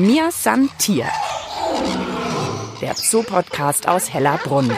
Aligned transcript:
Mir 0.00 0.30
San 0.32 0.70
Tier. 0.78 1.04
Der 2.80 2.94
Zoopodcast 2.94 3.86
aus 3.86 4.10
Hellerbrunn. 4.10 4.72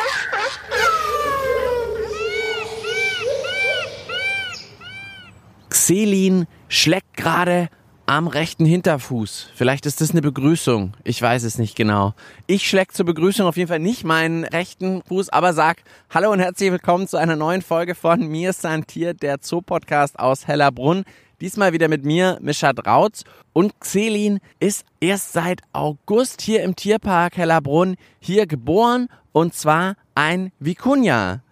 Xelin 5.71 6.49
schlägt 6.67 7.17
gerade 7.17 7.69
am 8.05 8.27
rechten 8.27 8.65
Hinterfuß. 8.65 9.51
Vielleicht 9.55 9.87
ist 9.87 10.01
das 10.01 10.11
eine 10.11 10.23
Begrüßung. 10.23 10.95
Ich 11.05 11.23
weiß 11.23 11.45
es 11.45 11.57
nicht 11.57 11.77
genau. 11.77 12.15
Ich 12.49 12.69
schläg 12.69 12.93
zur 12.93 13.07
Begrüßung 13.07 13.47
auf 13.47 13.57
jeden 13.57 13.69
Fall 13.69 13.79
nicht 13.79 14.03
meinen 14.03 14.43
rechten 14.43 15.05
Fuß, 15.05 15.29
aber 15.29 15.53
sag 15.53 15.85
Hallo 16.11 16.33
und 16.33 16.41
herzlich 16.41 16.73
willkommen 16.73 17.07
zu 17.07 17.17
einer 17.17 17.37
neuen 17.37 17.63
Folge 17.63 17.95
von 17.95 18.27
Mir 18.27 18.51
ist 18.51 18.67
ein 18.67 18.89
Tier, 18.89 19.15
der 19.15 19.41
Zoopodcast 19.41 20.19
aus 20.19 20.49
Hellerbrunn. 20.49 21.05
Diesmal 21.43 21.73
wieder 21.73 21.89
mit 21.89 22.05
mir, 22.05 22.39
Mischa 22.41 22.73
Drautz. 22.73 23.25
Und 23.53 23.81
Xelin 23.81 24.39
ist 24.61 24.87
erst 25.01 25.33
seit 25.33 25.61
August 25.73 26.41
hier 26.41 26.63
im 26.63 26.77
Tierpark 26.77 27.37
Hellerbrunn 27.37 27.97
hier 28.21 28.47
geboren 28.47 29.09
und 29.33 29.53
zwar 29.53 29.97
ein 30.15 30.53
Vikunja. 30.61 31.43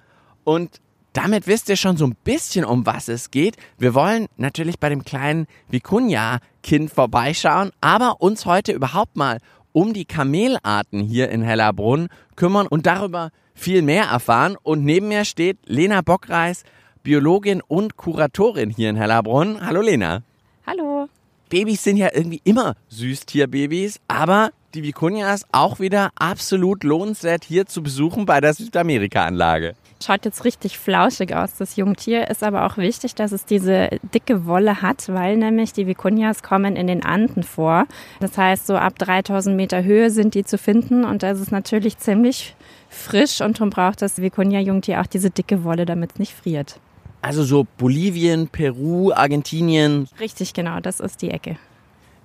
Und 0.44 0.80
damit 1.12 1.48
wisst 1.48 1.68
ihr 1.68 1.74
schon 1.74 1.96
so 1.96 2.06
ein 2.06 2.14
bisschen, 2.22 2.64
um 2.64 2.86
was 2.86 3.08
es 3.08 3.32
geht. 3.32 3.56
Wir 3.78 3.92
wollen 3.96 4.28
natürlich 4.36 4.78
bei 4.78 4.90
dem 4.90 5.02
kleinen 5.02 5.48
Vikunja-Kind 5.70 6.92
vorbeischauen, 6.92 7.72
aber 7.80 8.20
uns 8.20 8.46
heute 8.46 8.70
überhaupt 8.70 9.16
mal 9.16 9.38
um 9.72 9.92
die 9.92 10.04
Kamelarten 10.04 11.00
hier 11.00 11.30
in 11.30 11.42
Hellerbrunn 11.42 12.10
kümmern 12.36 12.68
und 12.68 12.86
darüber 12.86 13.30
viel 13.54 13.82
mehr 13.82 14.04
erfahren. 14.04 14.56
Und 14.62 14.84
neben 14.84 15.08
mir 15.08 15.24
steht 15.24 15.58
Lena 15.64 16.00
Bockreis, 16.00 16.62
Biologin 17.02 17.62
und 17.66 17.96
Kuratorin 17.96 18.68
hier 18.70 18.90
in 18.90 18.96
Hellerbrunn. 18.96 19.64
Hallo 19.66 19.80
Lena. 19.80 20.22
Hallo. 20.66 21.08
Babys 21.48 21.82
sind 21.82 21.96
ja 21.96 22.10
irgendwie 22.12 22.42
immer 22.44 22.76
Süßtierbabys, 22.88 24.00
aber 24.06 24.50
die 24.74 24.82
Vikunjas 24.82 25.46
auch 25.50 25.80
wieder 25.80 26.10
absolut 26.14 26.84
lohnenswert 26.84 27.44
hier 27.44 27.64
zu 27.66 27.82
besuchen 27.82 28.26
bei 28.26 28.40
der 28.40 28.52
Südamerika-Anlage. 28.52 29.74
Schaut 30.02 30.24
jetzt 30.24 30.44
richtig 30.44 30.78
flauschig 30.78 31.34
aus, 31.34 31.56
das 31.56 31.76
Jungtier. 31.76 32.28
Ist 32.28 32.42
aber 32.42 32.66
auch 32.66 32.76
wichtig, 32.76 33.14
dass 33.14 33.32
es 33.32 33.46
diese 33.46 33.88
dicke 34.14 34.46
Wolle 34.46 34.80
hat, 34.80 35.08
weil 35.08 35.36
nämlich 35.36 35.72
die 35.72 35.86
Vikunjas 35.86 36.42
kommen 36.42 36.76
in 36.76 36.86
den 36.86 37.02
Anden 37.02 37.42
vor. 37.42 37.86
Das 38.20 38.38
heißt, 38.38 38.66
so 38.66 38.76
ab 38.76 38.98
3000 38.98 39.56
Meter 39.56 39.82
Höhe 39.82 40.10
sind 40.10 40.34
die 40.34 40.44
zu 40.44 40.56
finden 40.58 41.04
und 41.04 41.22
das 41.22 41.40
ist 41.40 41.50
natürlich 41.50 41.98
ziemlich 41.98 42.54
frisch 42.90 43.40
und 43.40 43.58
darum 43.58 43.70
braucht 43.70 44.02
das 44.02 44.20
Vikunja-Jungtier 44.20 45.00
auch 45.00 45.06
diese 45.06 45.30
dicke 45.30 45.64
Wolle, 45.64 45.86
damit 45.86 46.12
es 46.12 46.18
nicht 46.18 46.34
friert. 46.34 46.78
Also 47.22 47.44
so 47.44 47.66
Bolivien, 47.76 48.48
Peru, 48.48 49.12
Argentinien. 49.12 50.08
Richtig, 50.18 50.54
genau, 50.54 50.80
das 50.80 51.00
ist 51.00 51.22
die 51.22 51.30
Ecke. 51.30 51.56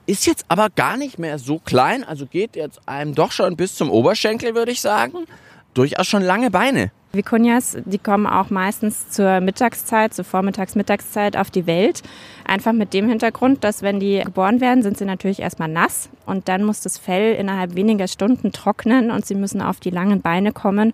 Ist 0.07 0.27
jetzt 0.27 0.45
aber 0.49 0.69
gar 0.69 0.97
nicht 0.97 1.17
mehr 1.17 1.39
so 1.39 1.59
klein, 1.59 2.03
also 2.03 2.27
geht 2.27 2.55
jetzt 2.55 2.79
einem 2.87 3.15
doch 3.15 3.31
schon 3.31 3.57
bis 3.57 3.75
zum 3.75 3.89
Oberschenkel, 3.89 4.53
würde 4.53 4.71
ich 4.71 4.81
sagen. 4.81 5.25
Durchaus 5.73 6.07
schon 6.07 6.21
lange 6.21 6.51
Beine. 6.51 6.91
Vikunjas, 7.15 7.77
die 7.85 7.97
kommen 7.97 8.27
auch 8.27 8.49
meistens 8.49 9.09
zur 9.09 9.39
Mittagszeit, 9.39 10.13
zur 10.13 10.25
Vormittags-Mittagszeit 10.25 11.37
auf 11.37 11.49
die 11.49 11.65
Welt. 11.65 12.03
Einfach 12.45 12.73
mit 12.73 12.93
dem 12.93 13.09
Hintergrund, 13.09 13.63
dass 13.63 13.81
wenn 13.81 13.99
die 13.99 14.21
geboren 14.23 14.61
werden, 14.61 14.83
sind 14.83 14.97
sie 14.97 15.05
natürlich 15.05 15.39
erstmal 15.39 15.69
nass 15.69 16.09
und 16.25 16.47
dann 16.47 16.63
muss 16.63 16.81
das 16.81 16.97
Fell 16.97 17.35
innerhalb 17.35 17.75
weniger 17.75 18.07
Stunden 18.07 18.51
trocknen 18.51 19.11
und 19.11 19.25
sie 19.25 19.35
müssen 19.35 19.61
auf 19.61 19.79
die 19.79 19.89
langen 19.89 20.21
Beine 20.21 20.51
kommen, 20.51 20.93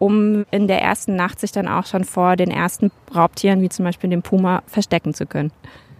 um 0.00 0.46
in 0.50 0.66
der 0.66 0.80
ersten 0.80 1.14
Nacht 1.14 1.38
sich 1.38 1.52
dann 1.52 1.68
auch 1.68 1.86
schon 1.86 2.04
vor 2.04 2.34
den 2.34 2.50
ersten 2.50 2.90
Raubtieren, 3.14 3.60
wie 3.60 3.68
zum 3.68 3.84
Beispiel 3.84 4.10
dem 4.10 4.22
Puma, 4.22 4.62
verstecken 4.66 5.14
zu 5.14 5.26
können. 5.26 5.52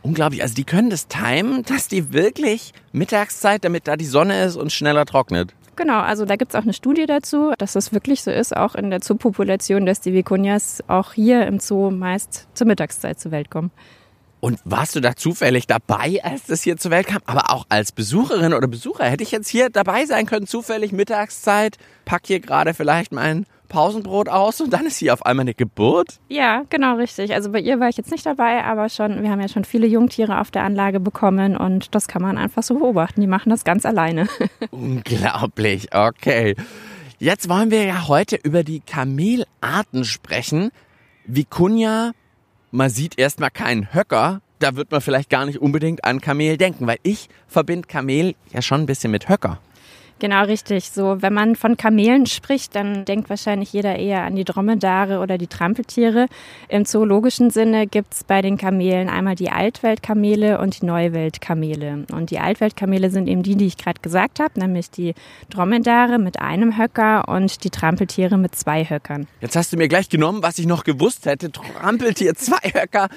Unglaublich, 0.03 0.43
also 0.43 0.55
die 0.55 0.65
können 0.65 0.89
das 0.89 1.07
timen, 1.07 1.63
dass 1.65 1.87
die 1.87 2.13
wirklich 2.13 2.73
Mittagszeit, 2.93 3.63
damit 3.63 3.87
da 3.87 3.97
die 3.97 4.07
Sonne 4.07 4.43
ist 4.45 4.57
und 4.57 4.73
schneller 4.73 5.05
trocknet. 5.05 5.55
Genau, 5.77 6.01
also 6.01 6.25
da 6.25 6.37
gibt 6.37 6.53
es 6.53 6.59
auch 6.59 6.65
eine 6.65 6.73
Studie 6.73 7.05
dazu, 7.07 7.53
dass 7.59 7.75
das 7.75 7.93
wirklich 7.93 8.23
so 8.23 8.31
ist, 8.31 8.57
auch 8.57 8.75
in 8.75 8.91
der 8.91 9.03
Zoopopulation, 9.03 9.85
dass 9.85 10.01
die 10.01 10.15
Vikunjas 10.15 10.83
auch 10.89 11.13
hier 11.13 11.47
im 11.47 11.61
Zoo 11.61 11.91
meist 11.91 12.49
zur 12.55 12.67
Mittagszeit 12.67 13.21
zur 13.21 13.33
Welt 13.33 13.51
kommen. 13.51 13.71
Und 14.41 14.59
warst 14.65 14.97
du 14.97 15.01
da 15.01 15.15
zufällig 15.15 15.67
dabei, 15.67 16.21
als 16.25 16.45
das 16.47 16.63
hier 16.63 16.79
zur 16.79 16.91
Welt 16.91 17.07
kam? 17.07 17.21
Aber 17.27 17.51
auch 17.51 17.67
als 17.69 17.93
Besucherin 17.93 18.55
oder 18.55 18.67
Besucher 18.67 19.05
hätte 19.05 19.23
ich 19.23 19.31
jetzt 19.31 19.49
hier 19.49 19.69
dabei 19.69 20.07
sein 20.07 20.25
können, 20.25 20.47
zufällig 20.47 20.93
Mittagszeit, 20.93 21.77
pack 22.07 22.23
hier 22.27 22.41
gerade 22.41 22.73
vielleicht 22.73 23.13
mein 23.13 23.45
Pausenbrot 23.71 24.29
aus 24.29 24.61
und 24.61 24.71
dann 24.71 24.85
ist 24.85 24.99
hier 24.99 25.15
auf 25.15 25.25
einmal 25.25 25.45
eine 25.45 25.55
Geburt? 25.55 26.21
Ja, 26.29 26.65
genau 26.69 26.97
richtig. 26.97 27.33
Also 27.33 27.51
bei 27.53 27.61
ihr 27.61 27.81
war 27.81 27.89
ich 27.89 27.97
jetzt 27.97 28.11
nicht 28.11 28.27
dabei, 28.27 28.63
aber 28.65 28.91
schon, 28.91 29.23
wir 29.23 29.31
haben 29.31 29.41
ja 29.41 29.49
schon 29.49 29.65
viele 29.65 29.87
Jungtiere 29.87 30.41
auf 30.41 30.51
der 30.51 30.65
Anlage 30.65 31.01
bekommen 31.01 31.57
und 31.57 31.95
das 31.95 32.07
kann 32.07 32.21
man 32.21 32.37
einfach 32.37 32.63
so 32.63 32.75
beobachten. 32.75 33.23
Die 33.23 33.27
machen 33.27 33.49
das 33.49 33.65
ganz 33.65 33.87
alleine. 33.87 34.29
Unglaublich, 34.71 35.95
okay. 35.95 36.55
Jetzt 37.19 37.49
wollen 37.49 37.71
wir 37.71 37.85
ja 37.85 38.09
heute 38.09 38.37
über 38.37 38.65
die 38.65 38.81
Kamelarten 38.81 40.05
sprechen. 40.05 40.71
Vikunja, 41.25 42.13
man 42.71 42.91
sieht 42.91 43.19
erstmal 43.19 43.51
keinen 43.51 43.95
Höcker. 43.95 44.43
Da 44.59 44.77
wird 44.77 44.91
man 44.91 45.01
vielleicht 45.01 45.31
gar 45.31 45.47
nicht 45.47 45.59
unbedingt 45.59 46.05
an 46.05 46.21
Kamel 46.21 46.59
denken, 46.59 46.87
weil 46.87 46.99
ich 47.03 47.29
verbinde 47.47 47.89
Kamel 47.89 48.35
ja 48.53 48.61
schon 48.61 48.81
ein 48.83 48.87
bisschen 48.87 49.11
mit 49.11 49.29
Höcker. 49.29 49.59
Genau, 50.21 50.45
richtig. 50.45 50.91
So, 50.91 51.23
wenn 51.23 51.33
man 51.33 51.57
von 51.57 51.79
Kamelen 51.79 52.27
spricht, 52.27 52.75
dann 52.75 53.07
denkt 53.07 53.31
wahrscheinlich 53.31 53.73
jeder 53.73 53.97
eher 53.97 54.23
an 54.23 54.37
die 54.37 54.45
Dromedare 54.45 55.19
oder 55.21 55.39
die 55.39 55.47
Trampeltiere. 55.47 56.27
Im 56.69 56.85
zoologischen 56.85 57.49
Sinne 57.49 57.87
gibt's 57.87 58.23
bei 58.23 58.43
den 58.43 58.59
Kamelen 58.59 59.09
einmal 59.09 59.35
die 59.35 59.51
Altweltkamele 59.51 60.61
und 60.61 60.83
die 60.83 60.85
Neuweltkamele. 60.85 62.05
Und 62.13 62.31
die 62.31 62.39
Altweltkamele 62.39 63.09
sind 63.09 63.29
eben 63.29 63.43
die, 63.43 63.57
die 63.57 63.67
ich 63.67 63.79
gerade 63.79 64.01
gesagt 64.03 64.41
habe, 64.41 64.61
nämlich 64.61 64.91
die 64.91 65.15
Dromedare 65.49 66.19
mit 66.19 66.39
einem 66.39 66.77
Höcker 66.77 67.27
und 67.29 67.65
die 67.65 67.71
Trampeltiere 67.71 68.37
mit 68.37 68.55
zwei 68.55 68.85
Höckern. 68.85 69.27
Jetzt 69.41 69.57
hast 69.57 69.73
du 69.73 69.79
mir 69.79 69.89
gleich 69.89 70.11
genommen, 70.11 70.43
was 70.43 70.59
ich 70.59 70.67
noch 70.67 70.85
gewusst 70.85 71.25
hätte. 71.25 71.51
Trampeltier 71.51 72.35
zwei 72.37 72.73
Höcker 72.75 73.09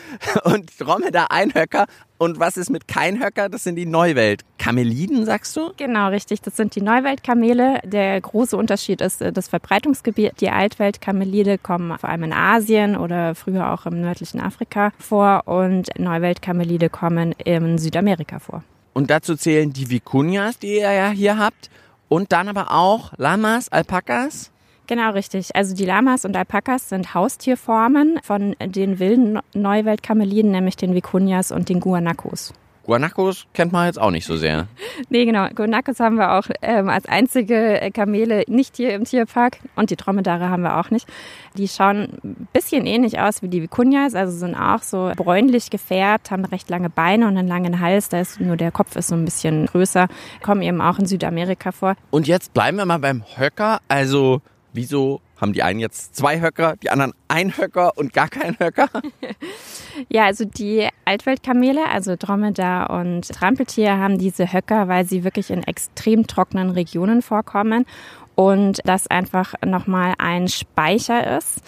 und 0.45 0.71
Dromedar 0.79 1.31
ein 1.31 1.53
Höcker. 1.53 1.85
Und 2.17 2.39
was 2.39 2.57
ist 2.57 2.69
mit 2.69 2.87
Keinhöcker? 2.87 3.49
Das 3.49 3.63
sind 3.63 3.75
die 3.75 3.85
Neuwelt-Kameliden, 3.85 5.25
sagst 5.25 5.57
du? 5.57 5.71
Genau, 5.75 6.07
richtig. 6.09 6.41
Das 6.41 6.55
sind 6.55 6.75
die 6.75 6.81
Neuweltkamele. 6.81 7.81
Der 7.83 8.21
große 8.21 8.55
Unterschied 8.55 9.01
ist 9.01 9.21
äh, 9.21 9.33
das 9.33 9.49
Verbreitungsgebiet. 9.49 10.39
Die 10.39 10.49
Altweltkamelide 10.49 11.57
kommen 11.57 11.97
vor 11.97 12.09
allem 12.09 12.23
in 12.23 12.33
Asien 12.33 12.95
oder 12.95 13.35
früher 13.35 13.73
auch 13.73 13.85
im 13.85 13.99
nördlichen 13.99 14.39
Afrika 14.39 14.93
vor 14.99 15.47
und 15.47 15.89
Neuweltkamelide 15.99 16.89
kommen 16.89 17.33
in 17.33 17.77
Südamerika 17.77 18.39
vor. 18.39 18.63
Und 18.93 19.09
dazu 19.09 19.35
zählen 19.35 19.73
die 19.73 19.89
Vikunjas, 19.89 20.59
die 20.59 20.75
ihr 20.75 20.91
ja 20.91 21.09
hier 21.09 21.37
habt. 21.37 21.69
Und 22.09 22.31
dann 22.31 22.47
aber 22.47 22.71
auch 22.71 23.11
Lamas, 23.17 23.69
Alpakas? 23.69 24.52
Genau, 24.87 25.11
richtig. 25.11 25.55
Also 25.55 25.75
die 25.75 25.85
Lamas 25.85 26.25
und 26.25 26.35
Alpakas 26.35 26.89
sind 26.89 27.13
Haustierformen 27.13 28.19
von 28.21 28.55
den 28.59 28.99
wilden 28.99 29.39
Neuweltkameliden, 29.53 30.51
nämlich 30.51 30.75
den 30.75 30.93
Vikunjas 30.93 31.51
und 31.51 31.69
den 31.69 31.79
Guanacos. 31.79 32.53
Guanacos 32.85 33.45
kennt 33.53 33.71
man 33.71 33.85
jetzt 33.85 33.99
auch 33.99 34.11
nicht 34.11 34.25
so 34.25 34.35
sehr. 34.35 34.67
nee, 35.09 35.23
genau. 35.23 35.47
Guanacos 35.55 36.01
haben 36.01 36.17
wir 36.17 36.33
auch 36.33 36.43
ähm, 36.61 36.89
als 36.89 37.05
einzige 37.05 37.89
Kamele 37.93 38.43
nicht 38.47 38.75
hier 38.75 38.93
im 38.93 39.05
Tierpark 39.05 39.59
und 39.77 39.89
die 39.89 39.95
Dromedare 39.95 40.49
haben 40.49 40.63
wir 40.63 40.77
auch 40.77 40.89
nicht. 40.89 41.07
Die 41.57 41.69
schauen 41.69 42.09
ein 42.23 42.47
bisschen 42.51 42.85
ähnlich 42.85 43.19
aus 43.19 43.41
wie 43.41 43.47
die 43.47 43.61
Vikunjas, 43.61 44.15
also 44.15 44.37
sind 44.37 44.55
auch 44.55 44.81
so 44.81 45.11
bräunlich 45.15 45.69
gefärbt, 45.69 46.29
haben 46.29 46.43
recht 46.43 46.69
lange 46.69 46.89
Beine 46.89 47.27
und 47.27 47.37
einen 47.37 47.47
langen 47.47 47.79
Hals, 47.79 48.09
da 48.09 48.19
ist 48.19 48.41
nur 48.41 48.57
der 48.57 48.71
Kopf 48.71 48.97
ist 48.97 49.07
so 49.07 49.15
ein 49.15 49.23
bisschen 49.23 49.67
größer, 49.67 50.07
kommen 50.41 50.61
eben 50.61 50.81
auch 50.81 50.99
in 50.99 51.05
Südamerika 51.05 51.71
vor. 51.71 51.95
Und 52.11 52.27
jetzt 52.27 52.53
bleiben 52.53 52.77
wir 52.77 52.85
mal 52.85 52.99
beim 52.99 53.23
Höcker, 53.37 53.79
also 53.87 54.41
wieso 54.73 55.21
haben 55.39 55.53
die 55.53 55.63
einen 55.63 55.79
jetzt 55.79 56.15
zwei 56.15 56.41
Höcker, 56.41 56.75
die 56.81 56.89
anderen 56.89 57.13
ein 57.27 57.57
Höcker 57.57 57.97
und 57.97 58.13
gar 58.13 58.27
keinen 58.27 58.57
Höcker? 58.59 58.89
ja, 60.09 60.25
also 60.25 60.45
die 60.45 60.87
Altweltkamele, 61.05 61.87
also 61.89 62.15
Dromedar 62.17 62.89
und 62.89 63.27
Trampeltier, 63.27 63.97
haben 63.97 64.17
diese 64.17 64.51
Höcker, 64.51 64.87
weil 64.87 65.05
sie 65.05 65.23
wirklich 65.23 65.51
in 65.51 65.63
extrem 65.63 66.27
trockenen 66.27 66.71
Regionen 66.71 67.21
vorkommen 67.21 67.85
und 68.35 68.79
das 68.85 69.07
einfach 69.07 69.53
nochmal 69.65 70.15
ein 70.17 70.47
Speicher 70.47 71.37
ist 71.37 71.61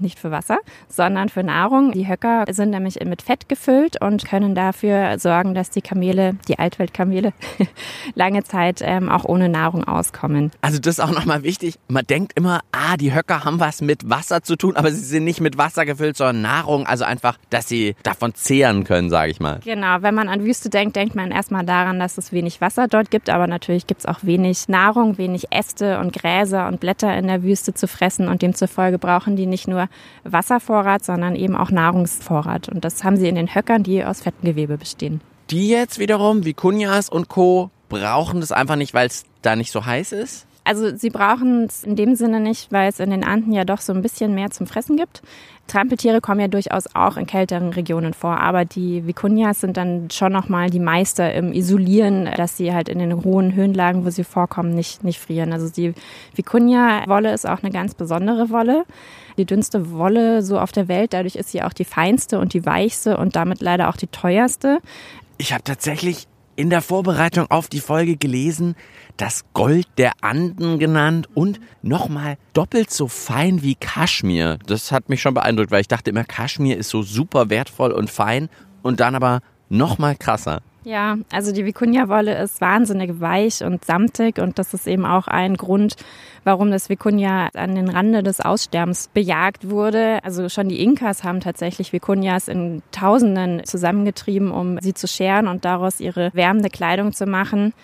nicht 0.00 0.18
für 0.18 0.30
Wasser, 0.30 0.58
sondern 0.88 1.28
für 1.28 1.42
Nahrung. 1.42 1.92
Die 1.92 2.08
Höcker 2.08 2.44
sind 2.50 2.70
nämlich 2.70 2.98
mit 3.04 3.22
Fett 3.22 3.48
gefüllt 3.48 4.00
und 4.00 4.24
können 4.24 4.54
dafür 4.54 5.18
sorgen, 5.18 5.54
dass 5.54 5.70
die 5.70 5.82
Kamele, 5.82 6.36
die 6.48 6.58
Altweltkamele, 6.58 7.32
lange 8.14 8.44
Zeit 8.44 8.80
ähm, 8.82 9.08
auch 9.08 9.24
ohne 9.24 9.48
Nahrung 9.48 9.84
auskommen. 9.84 10.50
Also 10.60 10.78
das 10.78 10.98
ist 10.98 11.00
auch 11.00 11.10
nochmal 11.10 11.42
wichtig. 11.42 11.78
Man 11.88 12.06
denkt 12.06 12.32
immer, 12.36 12.60
ah, 12.72 12.96
die 12.96 13.14
Höcker 13.14 13.44
haben 13.44 13.60
was 13.60 13.80
mit 13.80 14.08
Wasser 14.08 14.42
zu 14.42 14.56
tun, 14.56 14.76
aber 14.76 14.90
sie 14.90 15.04
sind 15.04 15.24
nicht 15.24 15.40
mit 15.40 15.58
Wasser 15.58 15.84
gefüllt, 15.86 16.16
sondern 16.16 16.42
Nahrung. 16.42 16.86
Also 16.86 17.04
einfach, 17.04 17.38
dass 17.50 17.68
sie 17.68 17.94
davon 18.02 18.34
zehren 18.34 18.84
können, 18.84 19.10
sage 19.10 19.30
ich 19.30 19.40
mal. 19.40 19.60
Genau, 19.64 20.02
wenn 20.02 20.14
man 20.14 20.28
an 20.28 20.44
Wüste 20.44 20.70
denkt, 20.70 20.96
denkt 20.96 21.14
man 21.14 21.30
erstmal 21.30 21.64
daran, 21.64 21.98
dass 21.98 22.18
es 22.18 22.32
wenig 22.32 22.60
Wasser 22.60 22.88
dort 22.88 23.10
gibt, 23.10 23.30
aber 23.30 23.46
natürlich 23.46 23.86
gibt 23.86 24.00
es 24.00 24.06
auch 24.06 24.18
wenig 24.22 24.68
Nahrung, 24.68 25.18
wenig 25.18 25.50
Äste 25.50 25.98
und 25.98 26.12
Gräser 26.12 26.68
und 26.68 26.80
Blätter 26.80 27.16
in 27.16 27.26
der 27.26 27.42
Wüste 27.42 27.74
zu 27.74 27.88
fressen 27.88 28.28
und 28.28 28.42
demzufolge 28.42 28.98
brauchen 28.98 29.36
die 29.36 29.46
nicht 29.46 29.68
nur 29.68 29.87
Wasservorrat, 30.24 31.04
sondern 31.04 31.36
eben 31.36 31.56
auch 31.56 31.70
Nahrungsvorrat. 31.70 32.68
Und 32.68 32.84
das 32.84 33.04
haben 33.04 33.16
sie 33.16 33.28
in 33.28 33.34
den 33.34 33.54
Höckern, 33.54 33.82
die 33.82 34.04
aus 34.04 34.20
Fettgewebe 34.20 34.78
bestehen. 34.78 35.20
Die 35.50 35.68
jetzt 35.68 35.98
wiederum, 35.98 36.44
wie 36.44 36.54
Kunjas 36.54 37.08
und 37.08 37.28
Co., 37.28 37.70
brauchen 37.88 38.40
das 38.40 38.52
einfach 38.52 38.76
nicht, 38.76 38.92
weil 38.92 39.06
es 39.06 39.24
da 39.40 39.56
nicht 39.56 39.72
so 39.72 39.86
heiß 39.86 40.12
ist? 40.12 40.46
Also 40.68 40.94
sie 40.94 41.08
brauchen 41.08 41.64
es 41.64 41.82
in 41.82 41.96
dem 41.96 42.14
Sinne 42.14 42.40
nicht, 42.40 42.70
weil 42.70 42.90
es 42.90 43.00
in 43.00 43.08
den 43.08 43.24
Anden 43.24 43.54
ja 43.54 43.64
doch 43.64 43.80
so 43.80 43.94
ein 43.94 44.02
bisschen 44.02 44.34
mehr 44.34 44.50
zum 44.50 44.66
Fressen 44.66 44.98
gibt. 44.98 45.22
Trampeltiere 45.66 46.20
kommen 46.20 46.40
ja 46.40 46.48
durchaus 46.48 46.94
auch 46.94 47.16
in 47.16 47.26
kälteren 47.26 47.70
Regionen 47.70 48.12
vor, 48.12 48.38
aber 48.38 48.66
die 48.66 49.06
Vicunias 49.06 49.62
sind 49.62 49.78
dann 49.78 50.10
schon 50.10 50.30
nochmal 50.30 50.68
die 50.68 50.78
Meister 50.78 51.32
im 51.32 51.54
Isolieren, 51.54 52.28
dass 52.36 52.58
sie 52.58 52.74
halt 52.74 52.90
in 52.90 52.98
den 52.98 53.24
hohen 53.24 53.54
Höhenlagen, 53.54 54.04
wo 54.04 54.10
sie 54.10 54.24
vorkommen, 54.24 54.74
nicht, 54.74 55.04
nicht 55.04 55.18
frieren. 55.18 55.54
Also 55.54 55.70
die 55.70 55.94
Vicunia-Wolle 56.34 57.32
ist 57.32 57.48
auch 57.48 57.62
eine 57.62 57.72
ganz 57.72 57.94
besondere 57.94 58.50
Wolle. 58.50 58.84
Die 59.38 59.46
dünnste 59.46 59.90
Wolle 59.92 60.42
so 60.42 60.60
auf 60.60 60.72
der 60.72 60.86
Welt, 60.86 61.14
dadurch 61.14 61.36
ist 61.36 61.50
sie 61.50 61.62
auch 61.62 61.72
die 61.72 61.86
feinste 61.86 62.38
und 62.38 62.52
die 62.52 62.66
weichste 62.66 63.16
und 63.16 63.36
damit 63.36 63.62
leider 63.62 63.88
auch 63.88 63.96
die 63.96 64.08
teuerste. 64.08 64.80
Ich 65.38 65.54
habe 65.54 65.64
tatsächlich 65.64 66.28
in 66.58 66.70
der 66.70 66.82
Vorbereitung 66.82 67.48
auf 67.52 67.68
die 67.68 67.78
Folge 67.78 68.16
gelesen, 68.16 68.74
das 69.16 69.44
Gold 69.54 69.86
der 69.96 70.10
Anden 70.22 70.80
genannt 70.80 71.28
und 71.32 71.60
nochmal 71.82 72.36
doppelt 72.52 72.90
so 72.90 73.06
fein 73.06 73.62
wie 73.62 73.76
Kaschmir. 73.76 74.58
Das 74.66 74.90
hat 74.90 75.08
mich 75.08 75.22
schon 75.22 75.34
beeindruckt, 75.34 75.70
weil 75.70 75.82
ich 75.82 75.88
dachte 75.88 76.10
immer, 76.10 76.24
Kaschmir 76.24 76.76
ist 76.76 76.88
so 76.88 77.02
super 77.02 77.48
wertvoll 77.48 77.92
und 77.92 78.10
fein 78.10 78.48
und 78.82 78.98
dann 78.98 79.14
aber 79.14 79.38
nochmal 79.68 80.16
krasser. 80.16 80.60
Ja, 80.88 81.18
also 81.30 81.52
die 81.52 81.66
Vicuña-Wolle 81.66 82.42
ist 82.42 82.62
wahnsinnig 82.62 83.20
weich 83.20 83.62
und 83.62 83.84
samtig 83.84 84.38
und 84.38 84.58
das 84.58 84.72
ist 84.72 84.86
eben 84.86 85.04
auch 85.04 85.28
ein 85.28 85.58
Grund, 85.58 85.96
warum 86.44 86.70
das 86.70 86.88
Vicuña 86.88 87.54
an 87.54 87.74
den 87.74 87.90
Rande 87.90 88.22
des 88.22 88.40
Aussterbens 88.40 89.10
bejagt 89.12 89.68
wurde. 89.68 90.24
Also 90.24 90.48
schon 90.48 90.70
die 90.70 90.82
Inkas 90.82 91.24
haben 91.24 91.40
tatsächlich 91.40 91.90
Vicuñas 91.90 92.50
in 92.50 92.80
Tausenden 92.90 93.66
zusammengetrieben, 93.66 94.50
um 94.50 94.78
sie 94.80 94.94
zu 94.94 95.06
scheren 95.06 95.46
und 95.46 95.66
daraus 95.66 96.00
ihre 96.00 96.30
wärmende 96.32 96.70
Kleidung 96.70 97.12
zu 97.12 97.26
machen. 97.26 97.74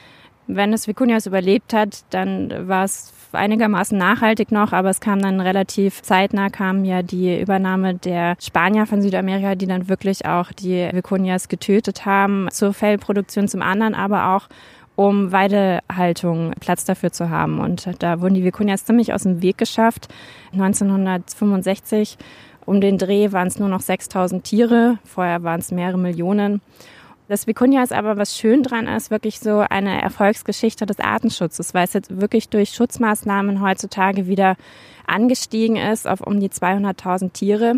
Wenn 0.46 0.72
es 0.72 0.86
Vicuñas 0.86 1.26
überlebt 1.26 1.72
hat, 1.72 2.04
dann 2.10 2.68
war 2.68 2.84
es 2.84 3.12
einigermaßen 3.32 3.96
nachhaltig 3.96 4.52
noch, 4.52 4.72
aber 4.72 4.90
es 4.90 5.00
kam 5.00 5.20
dann 5.20 5.40
relativ 5.40 6.02
zeitnah 6.02 6.50
kam 6.50 6.84
ja 6.84 7.02
die 7.02 7.40
Übernahme 7.40 7.94
der 7.94 8.36
Spanier 8.40 8.86
von 8.86 9.02
Südamerika, 9.02 9.54
die 9.54 9.66
dann 9.66 9.88
wirklich 9.88 10.26
auch 10.26 10.52
die 10.52 10.88
Vicuñas 10.92 11.48
getötet 11.48 12.06
haben 12.06 12.48
zur 12.50 12.72
Fellproduktion, 12.72 13.48
zum 13.48 13.62
anderen 13.62 13.94
aber 13.94 14.36
auch 14.36 14.48
um 14.96 15.32
Weidehaltung 15.32 16.52
Platz 16.60 16.84
dafür 16.84 17.10
zu 17.10 17.28
haben. 17.28 17.58
Und 17.58 17.90
da 18.02 18.20
wurden 18.20 18.34
die 18.34 18.48
Vicuñas 18.48 18.84
ziemlich 18.84 19.12
aus 19.12 19.24
dem 19.24 19.42
Weg 19.42 19.58
geschafft. 19.58 20.08
1965 20.52 22.16
um 22.66 22.80
den 22.80 22.96
Dreh 22.96 23.32
waren 23.32 23.48
es 23.48 23.58
nur 23.58 23.68
noch 23.68 23.80
6000 23.80 24.44
Tiere, 24.44 24.98
vorher 25.04 25.42
waren 25.42 25.60
es 25.60 25.70
mehrere 25.70 25.98
Millionen. 25.98 26.62
Das 27.26 27.46
Vicuña 27.46 27.82
ist 27.82 27.92
aber, 27.92 28.18
was 28.18 28.36
schön 28.36 28.62
dran 28.62 28.86
ist, 28.86 29.10
wirklich 29.10 29.40
so 29.40 29.60
eine 29.60 30.02
Erfolgsgeschichte 30.02 30.84
des 30.84 31.00
Artenschutzes, 31.00 31.72
weil 31.72 31.84
es 31.84 31.94
jetzt 31.94 32.20
wirklich 32.20 32.50
durch 32.50 32.70
Schutzmaßnahmen 32.70 33.62
heutzutage 33.62 34.26
wieder 34.26 34.56
angestiegen 35.06 35.76
ist 35.76 36.06
auf 36.06 36.20
um 36.20 36.38
die 36.38 36.50
200.000 36.50 37.32
Tiere. 37.32 37.74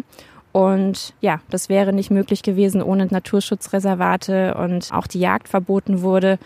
Und 0.51 1.15
ja, 1.21 1.41
das 1.51 1.69
wäre 1.69 1.93
nicht 1.93 2.11
möglich 2.11 2.43
gewesen 2.43 2.83
ohne 2.83 3.07
Naturschutzreservate 3.07 4.55
und 4.55 4.93
auch 4.93 5.07
die 5.07 5.21
Jagd 5.21 5.49
verboten 5.49 6.03
wurde. 6.03 6.39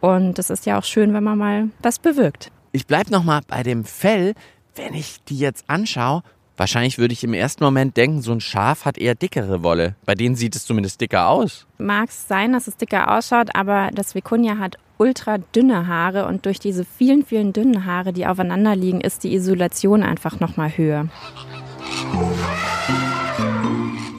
Und 0.00 0.38
das 0.38 0.50
ist 0.50 0.66
ja 0.66 0.78
auch 0.78 0.84
schön, 0.84 1.12
wenn 1.12 1.22
man 1.22 1.38
mal 1.38 1.68
was 1.82 1.98
bewirkt. 1.98 2.50
Ich 2.72 2.86
bleib 2.86 3.10
noch 3.10 3.22
mal 3.22 3.42
bei 3.46 3.62
dem 3.62 3.84
Fell. 3.84 4.34
Wenn 4.74 4.94
ich 4.94 5.22
die 5.24 5.38
jetzt 5.38 5.68
anschaue, 5.68 6.22
Wahrscheinlich 6.60 6.98
würde 6.98 7.14
ich 7.14 7.24
im 7.24 7.32
ersten 7.32 7.64
Moment 7.64 7.96
denken, 7.96 8.20
so 8.20 8.32
ein 8.32 8.40
Schaf 8.42 8.84
hat 8.84 8.98
eher 8.98 9.14
dickere 9.14 9.62
Wolle. 9.62 9.94
Bei 10.04 10.14
denen 10.14 10.34
sieht 10.34 10.54
es 10.54 10.66
zumindest 10.66 11.00
dicker 11.00 11.30
aus. 11.30 11.66
Mag 11.78 12.10
es 12.10 12.28
sein, 12.28 12.52
dass 12.52 12.66
es 12.66 12.76
dicker 12.76 13.16
ausschaut, 13.16 13.54
aber 13.54 13.88
das 13.94 14.14
Vicuña 14.14 14.58
hat 14.58 14.76
ultra 14.98 15.38
dünne 15.38 15.86
Haare 15.86 16.26
und 16.26 16.44
durch 16.44 16.58
diese 16.58 16.84
vielen, 16.84 17.24
vielen 17.24 17.54
dünnen 17.54 17.86
Haare, 17.86 18.12
die 18.12 18.26
aufeinander 18.26 18.76
liegen, 18.76 19.00
ist 19.00 19.24
die 19.24 19.32
Isolation 19.32 20.02
einfach 20.02 20.38
noch 20.38 20.58
mal 20.58 20.68
höher. 20.76 21.08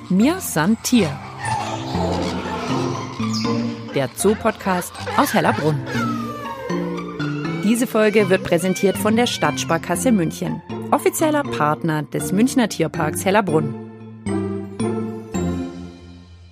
Mir 0.10 0.40
san 0.40 0.82
Tier. 0.82 1.12
Der 3.94 4.10
Zoo-Podcast 4.16 4.94
aus 5.16 5.36
Hellerbrunn. 5.36 5.80
Diese 7.64 7.86
Folge 7.86 8.32
wird 8.32 8.44
präsentiert 8.44 8.98
von 8.98 9.16
der 9.16 9.28
Stadtsparkasse 9.28 10.12
München 10.12 10.64
offizieller 10.92 11.44
Partner 11.44 12.04
des 12.04 12.34
Münchner 12.34 12.68
Tierparks 12.68 13.24
Hellerbrunn. 13.24 13.74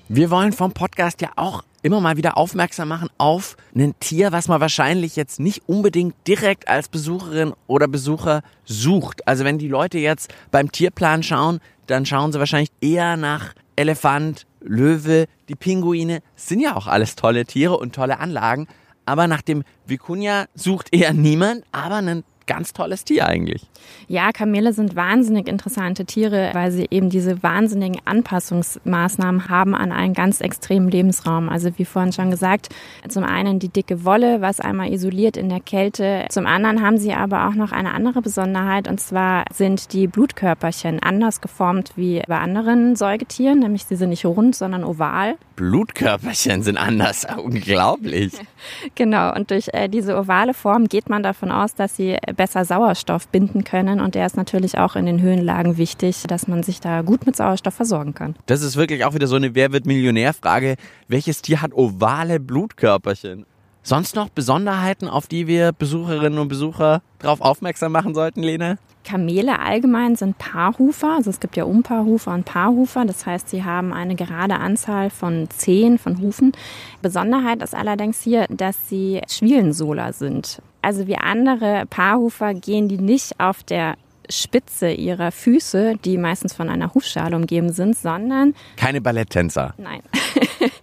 Wir 0.07 0.31
wollen 0.31 0.53
vom 0.53 0.71
Podcast 0.71 1.21
ja 1.21 1.31
auch 1.35 1.63
immer 1.81 1.99
mal 1.99 2.15
wieder 2.15 2.37
aufmerksam 2.37 2.87
machen 2.87 3.09
auf 3.17 3.57
ein 3.75 3.93
Tier, 3.99 4.31
was 4.31 4.47
man 4.47 4.61
wahrscheinlich 4.61 5.17
jetzt 5.17 5.41
nicht 5.41 5.67
unbedingt 5.67 6.15
direkt 6.25 6.69
als 6.69 6.87
Besucherin 6.87 7.53
oder 7.67 7.89
Besucher 7.89 8.41
sucht. 8.63 9.27
Also 9.27 9.43
wenn 9.43 9.57
die 9.57 9.67
Leute 9.67 9.97
jetzt 9.97 10.33
beim 10.51 10.71
Tierplan 10.71 11.21
schauen, 11.21 11.59
dann 11.87 12.05
schauen 12.05 12.31
sie 12.31 12.39
wahrscheinlich 12.39 12.71
eher 12.79 13.17
nach 13.17 13.53
Elefant, 13.75 14.45
Löwe, 14.61 15.25
die 15.49 15.55
Pinguine. 15.55 16.21
Sind 16.35 16.61
ja 16.61 16.75
auch 16.77 16.87
alles 16.87 17.15
tolle 17.15 17.45
Tiere 17.45 17.77
und 17.77 17.93
tolle 17.93 18.19
Anlagen. 18.19 18.67
Aber 19.05 19.27
nach 19.27 19.41
dem 19.41 19.63
Vicuña 19.87 20.47
sucht 20.55 20.93
eher 20.93 21.13
niemand, 21.13 21.63
aber 21.71 21.95
einen 21.95 22.23
ganz 22.49 22.73
tolles 22.73 23.05
Tier 23.05 23.27
eigentlich. 23.27 23.69
Ja, 24.07 24.31
Kamele 24.31 24.73
sind 24.73 24.95
wahnsinnig 24.95 25.47
interessante 25.47 26.05
Tiere, 26.05 26.49
weil 26.53 26.71
sie 26.71 26.87
eben 26.89 27.09
diese 27.09 27.43
wahnsinnigen 27.43 28.01
Anpassungsmaßnahmen 28.05 29.49
haben 29.49 29.75
an 29.75 29.91
einen 29.91 30.13
ganz 30.13 30.41
extremen 30.41 30.89
Lebensraum. 30.89 31.49
Also 31.49 31.69
wie 31.77 31.85
vorhin 31.85 32.13
schon 32.13 32.31
gesagt, 32.31 32.69
zum 33.07 33.23
einen 33.23 33.59
die 33.59 33.69
dicke 33.69 34.03
Wolle, 34.05 34.41
was 34.41 34.59
einmal 34.59 34.91
isoliert 34.91 35.37
in 35.37 35.49
der 35.49 35.59
Kälte. 35.59 36.25
Zum 36.29 36.45
anderen 36.45 36.81
haben 36.81 36.97
sie 36.97 37.13
aber 37.13 37.47
auch 37.47 37.53
noch 37.53 37.71
eine 37.71 37.93
andere 37.93 38.21
Besonderheit 38.21 38.87
und 38.87 38.99
zwar 38.99 39.45
sind 39.53 39.93
die 39.93 40.07
Blutkörperchen 40.07 41.01
anders 41.01 41.41
geformt 41.41 41.91
wie 41.95 42.21
bei 42.27 42.39
anderen 42.39 42.95
Säugetieren, 42.95 43.59
nämlich 43.59 43.85
sie 43.85 43.95
sind 43.95 44.09
nicht 44.09 44.25
rund, 44.25 44.55
sondern 44.55 44.83
oval. 44.83 45.35
Blutkörperchen 45.55 46.63
sind 46.63 46.77
anders, 46.77 47.27
unglaublich. 47.43 48.33
genau, 48.95 49.35
und 49.35 49.51
durch 49.51 49.69
äh, 49.73 49.87
diese 49.87 50.17
ovale 50.17 50.53
Form 50.53 50.87
geht 50.87 51.09
man 51.09 51.23
davon 51.23 51.51
aus, 51.51 51.75
dass 51.75 51.95
sie 51.95 52.17
besser 52.35 52.65
Sauerstoff 52.65 53.27
binden 53.27 53.63
können. 53.69 53.99
Und 53.99 54.15
der 54.15 54.25
ist 54.25 54.37
natürlich 54.37 54.77
auch 54.77 54.95
in 54.95 55.05
den 55.05 55.21
Höhenlagen 55.21 55.77
wichtig, 55.77 56.23
dass 56.27 56.47
man 56.47 56.63
sich 56.63 56.79
da 56.79 57.01
gut 57.01 57.25
mit 57.25 57.35
Sauerstoff 57.35 57.73
versorgen 57.73 58.13
kann. 58.13 58.35
Das 58.45 58.61
ist 58.61 58.75
wirklich 58.75 59.05
auch 59.05 59.13
wieder 59.13 59.27
so 59.27 59.35
eine 59.35 59.55
Wer 59.55 59.71
wird 59.71 59.85
Millionär-Frage. 59.85 60.75
Welches 61.07 61.41
Tier 61.41 61.61
hat 61.61 61.73
ovale 61.73 62.39
Blutkörperchen? 62.39 63.45
Sonst 63.81 64.15
noch 64.15 64.29
Besonderheiten, 64.29 65.07
auf 65.07 65.27
die 65.27 65.47
wir 65.47 65.71
Besucherinnen 65.71 66.37
und 66.37 66.49
Besucher 66.49 67.01
darauf 67.19 67.41
aufmerksam 67.41 67.91
machen 67.91 68.13
sollten, 68.13 68.43
Lene? 68.43 68.77
Kamele 69.03 69.59
allgemein 69.59 70.15
sind 70.15 70.37
Paarhufer. 70.37 71.15
Also 71.15 71.29
es 71.29 71.39
gibt 71.39 71.57
ja 71.57 71.63
Unpaarhufer 71.63 72.33
und 72.33 72.45
Paarhufer. 72.45 73.05
Das 73.05 73.25
heißt, 73.25 73.49
sie 73.49 73.63
haben 73.63 73.93
eine 73.93 74.15
gerade 74.15 74.55
Anzahl 74.55 75.09
von 75.09 75.49
zehn 75.49 75.97
von 75.97 76.21
Hufen. 76.21 76.51
Besonderheit 77.01 77.63
ist 77.63 77.73
allerdings 77.73 78.21
hier, 78.21 78.45
dass 78.49 78.89
sie 78.89 79.21
Schwielensohler 79.27 80.13
sind. 80.13 80.61
Also 80.81 81.07
wie 81.07 81.17
andere 81.17 81.85
Paarhufer 81.89 82.53
gehen 82.53 82.87
die 82.87 82.97
nicht 82.97 83.39
auf 83.39 83.63
der 83.63 83.95
Spitze 84.29 84.91
ihrer 84.91 85.31
Füße, 85.31 85.95
die 86.05 86.17
meistens 86.17 86.53
von 86.53 86.69
einer 86.69 86.93
Hufschale 86.93 87.35
umgeben 87.35 87.71
sind, 87.73 87.97
sondern 87.97 88.53
keine 88.75 89.01
Balletttänzer. 89.01 89.73
Nein. 89.77 90.01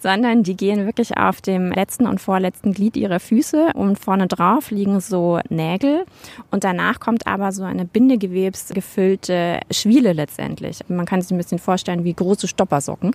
sondern 0.00 0.42
die 0.42 0.56
gehen 0.56 0.86
wirklich 0.86 1.16
auf 1.16 1.40
dem 1.40 1.72
letzten 1.72 2.06
und 2.06 2.20
vorletzten 2.20 2.72
Glied 2.72 2.96
ihrer 2.96 3.20
Füße 3.20 3.72
und 3.74 3.98
vorne 3.98 4.26
drauf 4.26 4.70
liegen 4.70 5.00
so 5.00 5.38
Nägel 5.48 6.04
und 6.50 6.64
danach 6.64 7.00
kommt 7.00 7.26
aber 7.26 7.52
so 7.52 7.64
eine 7.64 7.84
bindegewebsgefüllte 7.84 9.60
Schwiele 9.70 10.12
letztendlich. 10.12 10.80
Man 10.88 11.06
kann 11.06 11.22
sich 11.22 11.30
ein 11.30 11.38
bisschen 11.38 11.58
vorstellen 11.58 12.04
wie 12.04 12.14
große 12.14 12.48
Stoppersocken 12.48 13.12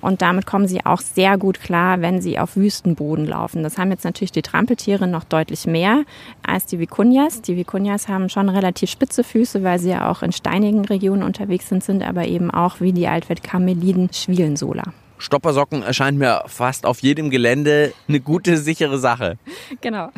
und 0.00 0.22
damit 0.22 0.46
kommen 0.46 0.68
sie 0.68 0.84
auch 0.84 1.00
sehr 1.00 1.38
gut 1.38 1.60
klar, 1.60 2.00
wenn 2.00 2.20
sie 2.20 2.38
auf 2.38 2.56
Wüstenboden 2.56 3.26
laufen. 3.26 3.62
Das 3.62 3.78
haben 3.78 3.90
jetzt 3.90 4.04
natürlich 4.04 4.32
die 4.32 4.42
Trampeltiere 4.42 5.06
noch 5.06 5.24
deutlich 5.24 5.66
mehr 5.66 6.04
als 6.46 6.66
die 6.66 6.78
Vicuñas. 6.78 7.42
Die 7.42 7.54
Vicuñas 7.62 8.08
haben 8.08 8.28
schon 8.28 8.48
relativ 8.48 8.90
spitze 8.90 9.24
Füße, 9.24 9.62
weil 9.62 9.78
sie 9.78 9.90
ja 9.90 10.10
auch 10.10 10.22
in 10.22 10.32
steinigen 10.32 10.84
Regionen 10.84 11.22
unterwegs 11.22 11.68
sind, 11.68 11.82
sind 11.82 12.02
aber 12.02 12.26
eben 12.26 12.50
auch 12.50 12.80
wie 12.80 12.92
die 12.92 13.08
Altwelt-Kameliden 13.08 14.10
Schwielensola. 14.12 14.84
Stoppersocken 15.18 15.82
erscheint 15.82 16.18
mir 16.18 16.42
fast 16.46 16.86
auf 16.86 17.00
jedem 17.00 17.30
Gelände 17.30 17.92
eine 18.08 18.20
gute, 18.20 18.56
sichere 18.58 18.98
Sache. 18.98 19.38
Genau. 19.80 20.10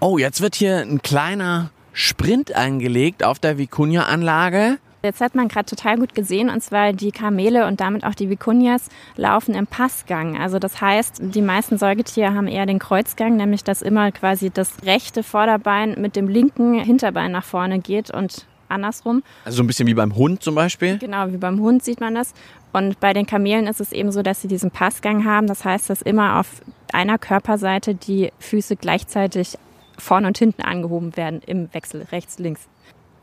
Oh, 0.00 0.18
jetzt 0.18 0.40
wird 0.40 0.56
hier 0.56 0.78
ein 0.78 1.00
kleiner 1.02 1.70
Sprint 1.92 2.56
eingelegt 2.56 3.24
auf 3.24 3.38
der 3.38 3.56
Vicuña-Anlage. 3.58 4.78
Jetzt 5.04 5.20
hat 5.20 5.34
man 5.34 5.48
gerade 5.48 5.66
total 5.66 5.98
gut 5.98 6.14
gesehen, 6.14 6.48
und 6.48 6.62
zwar 6.62 6.92
die 6.92 7.10
Kamele 7.10 7.66
und 7.66 7.80
damit 7.80 8.04
auch 8.04 8.14
die 8.14 8.28
Vicuñas 8.28 8.82
laufen 9.16 9.54
im 9.54 9.66
Passgang. 9.66 10.38
Also 10.38 10.60
das 10.60 10.80
heißt, 10.80 11.20
die 11.20 11.42
meisten 11.42 11.76
Säugetiere 11.76 12.34
haben 12.34 12.46
eher 12.46 12.66
den 12.66 12.78
Kreuzgang, 12.78 13.36
nämlich 13.36 13.64
dass 13.64 13.82
immer 13.82 14.12
quasi 14.12 14.50
das 14.50 14.84
rechte 14.84 15.24
Vorderbein 15.24 16.00
mit 16.00 16.14
dem 16.14 16.28
linken 16.28 16.78
Hinterbein 16.78 17.32
nach 17.32 17.44
vorne 17.44 17.80
geht 17.80 18.12
und 18.12 18.46
andersrum. 18.68 19.22
Also 19.44 19.56
so 19.56 19.62
ein 19.64 19.66
bisschen 19.66 19.88
wie 19.88 19.94
beim 19.94 20.14
Hund 20.14 20.42
zum 20.42 20.54
Beispiel? 20.54 20.98
Genau, 20.98 21.30
wie 21.32 21.36
beim 21.36 21.60
Hund 21.60 21.84
sieht 21.84 22.00
man 22.00 22.14
das. 22.14 22.32
Und 22.72 23.00
bei 23.00 23.12
den 23.12 23.26
Kamelen 23.26 23.66
ist 23.66 23.80
es 23.80 23.92
eben 23.92 24.12
so, 24.12 24.22
dass 24.22 24.40
sie 24.40 24.48
diesen 24.48 24.70
Passgang 24.70 25.24
haben. 25.24 25.46
Das 25.46 25.64
heißt, 25.64 25.90
dass 25.90 26.02
immer 26.02 26.40
auf 26.40 26.62
einer 26.92 27.18
Körperseite 27.18 27.94
die 27.94 28.32
Füße 28.38 28.76
gleichzeitig 28.76 29.58
vorne 29.98 30.26
und 30.26 30.38
hinten 30.38 30.62
angehoben 30.62 31.16
werden 31.16 31.42
im 31.46 31.72
Wechsel, 31.74 32.06
rechts, 32.12 32.38
links. 32.38 32.66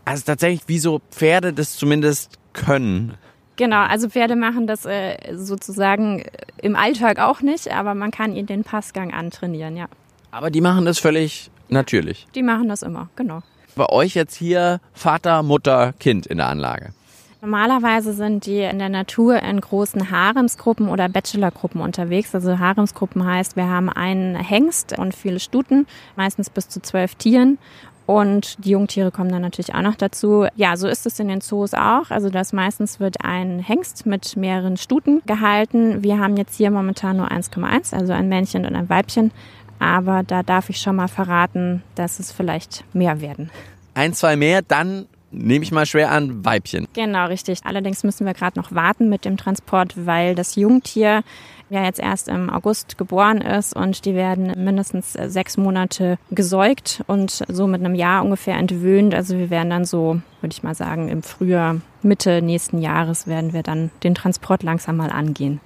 Also 0.05 0.23
tatsächlich, 0.25 0.67
wie 0.67 0.79
so 0.79 1.01
Pferde 1.11 1.53
das 1.53 1.75
zumindest 1.75 2.37
können. 2.53 3.15
Genau, 3.57 3.81
also 3.81 4.09
Pferde 4.09 4.35
machen 4.35 4.67
das 4.67 4.85
äh, 4.85 5.35
sozusagen 5.35 6.23
im 6.61 6.75
Alltag 6.75 7.19
auch 7.19 7.41
nicht, 7.41 7.73
aber 7.73 7.93
man 7.93 8.09
kann 8.09 8.33
ihnen 8.33 8.47
den 8.47 8.63
Passgang 8.63 9.13
antrainieren, 9.13 9.75
ja. 9.75 9.87
Aber 10.31 10.49
die 10.49 10.61
machen 10.61 10.85
das 10.85 10.99
völlig 10.99 11.51
natürlich. 11.67 12.27
Die 12.35 12.43
machen 12.43 12.69
das 12.69 12.83
immer, 12.83 13.09
genau. 13.15 13.41
Bei 13.75 13.87
euch 13.87 14.15
jetzt 14.15 14.35
hier 14.35 14.79
Vater, 14.93 15.43
Mutter, 15.43 15.93
Kind 15.99 16.25
in 16.25 16.37
der 16.37 16.47
Anlage. 16.47 16.93
Normalerweise 17.41 18.11
sind 18.11 18.45
die 18.45 18.59
in 18.59 18.79
der 18.79 18.89
Natur 18.89 19.41
in 19.41 19.61
großen 19.61 20.11
Haremsgruppen 20.11 20.89
oder 20.89 21.07
Bachelorgruppen 21.07 21.79
unterwegs. 21.79 22.35
Also 22.35 22.59
Haremsgruppen 22.59 23.25
heißt, 23.25 23.55
wir 23.55 23.67
haben 23.67 23.89
einen 23.89 24.35
Hengst 24.35 24.97
und 24.97 25.15
viele 25.15 25.39
Stuten, 25.39 25.87
meistens 26.17 26.49
bis 26.49 26.67
zu 26.67 26.81
zwölf 26.81 27.15
Tieren. 27.15 27.57
Und 28.05 28.65
die 28.65 28.71
Jungtiere 28.71 29.11
kommen 29.11 29.31
dann 29.31 29.43
natürlich 29.43 29.73
auch 29.73 29.83
noch 29.83 29.95
dazu. 29.95 30.47
Ja, 30.55 30.75
so 30.75 30.87
ist 30.87 31.05
es 31.05 31.19
in 31.19 31.27
den 31.27 31.41
Zoos 31.41 31.73
auch. 31.75 32.09
Also 32.09 32.29
das 32.29 32.51
meistens 32.53 32.99
wird 32.99 33.23
ein 33.23 33.59
Hengst 33.59 34.05
mit 34.05 34.35
mehreren 34.35 34.77
Stuten 34.77 35.21
gehalten. 35.25 36.03
Wir 36.03 36.19
haben 36.19 36.35
jetzt 36.35 36.57
hier 36.57 36.71
momentan 36.71 37.17
nur 37.17 37.31
1,1, 37.31 37.95
also 37.95 38.11
ein 38.11 38.27
Männchen 38.27 38.65
und 38.65 38.75
ein 38.75 38.89
Weibchen. 38.89 39.31
Aber 39.77 40.23
da 40.23 40.43
darf 40.43 40.69
ich 40.69 40.81
schon 40.81 40.97
mal 40.97 41.07
verraten, 41.07 41.83
dass 41.95 42.19
es 42.19 42.31
vielleicht 42.31 42.83
mehr 42.93 43.21
werden. 43.21 43.49
Ein, 43.93 44.13
zwei 44.13 44.35
mehr, 44.35 44.61
dann 44.61 45.05
nehme 45.31 45.63
ich 45.63 45.71
mal 45.71 45.85
schwer 45.85 46.11
an, 46.11 46.43
Weibchen. 46.45 46.87
Genau, 46.93 47.25
richtig. 47.27 47.59
Allerdings 47.63 48.03
müssen 48.03 48.25
wir 48.25 48.33
gerade 48.33 48.59
noch 48.59 48.73
warten 48.73 49.09
mit 49.09 49.25
dem 49.25 49.37
Transport, 49.37 49.93
weil 50.05 50.35
das 50.35 50.55
Jungtier 50.55 51.23
ja 51.69 51.83
jetzt 51.83 51.99
erst 51.99 52.27
im 52.27 52.49
August 52.49 52.97
geboren 52.97 53.41
ist 53.41 53.75
und 53.75 54.05
die 54.05 54.15
werden 54.15 54.53
mindestens 54.63 55.13
sechs 55.13 55.55
Monate 55.57 56.17
gesäugt 56.31 57.03
und 57.07 57.43
so 57.47 57.67
mit 57.67 57.81
einem 57.81 57.95
Jahr 57.95 58.23
ungefähr 58.23 58.57
entwöhnt. 58.57 59.13
Also 59.13 59.37
wir 59.37 59.49
werden 59.49 59.69
dann 59.69 59.85
so, 59.85 60.21
würde 60.41 60.53
ich 60.53 60.63
mal 60.63 60.75
sagen, 60.75 61.09
im 61.09 61.21
Frühjahr, 61.21 61.77
Mitte 62.01 62.41
nächsten 62.41 62.79
Jahres 62.79 63.27
werden 63.27 63.53
wir 63.53 63.61
dann 63.61 63.91
den 64.03 64.15
Transport 64.15 64.63
langsam 64.63 64.97
mal 64.97 65.11
angehen. 65.11 65.59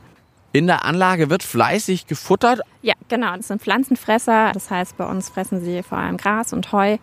In 0.55 0.67
der 0.67 0.85
Anlage 0.85 1.31
wird 1.31 1.41
fleißig 1.41 2.05
gefuttert. 2.05 2.61
Ja, 2.83 2.93
genau. 3.09 3.35
Das 3.35 3.47
sind 3.47 3.59
Pflanzenfresser. 3.59 4.51
Das 4.53 4.69
heißt, 4.69 4.95
bei 4.97 5.05
uns 5.07 5.29
fressen 5.29 5.63
sie 5.63 5.81
vor 5.81 5.97
allem 5.97 6.17
Gras 6.17 6.53
und 6.53 6.71
Heu. 6.71 6.97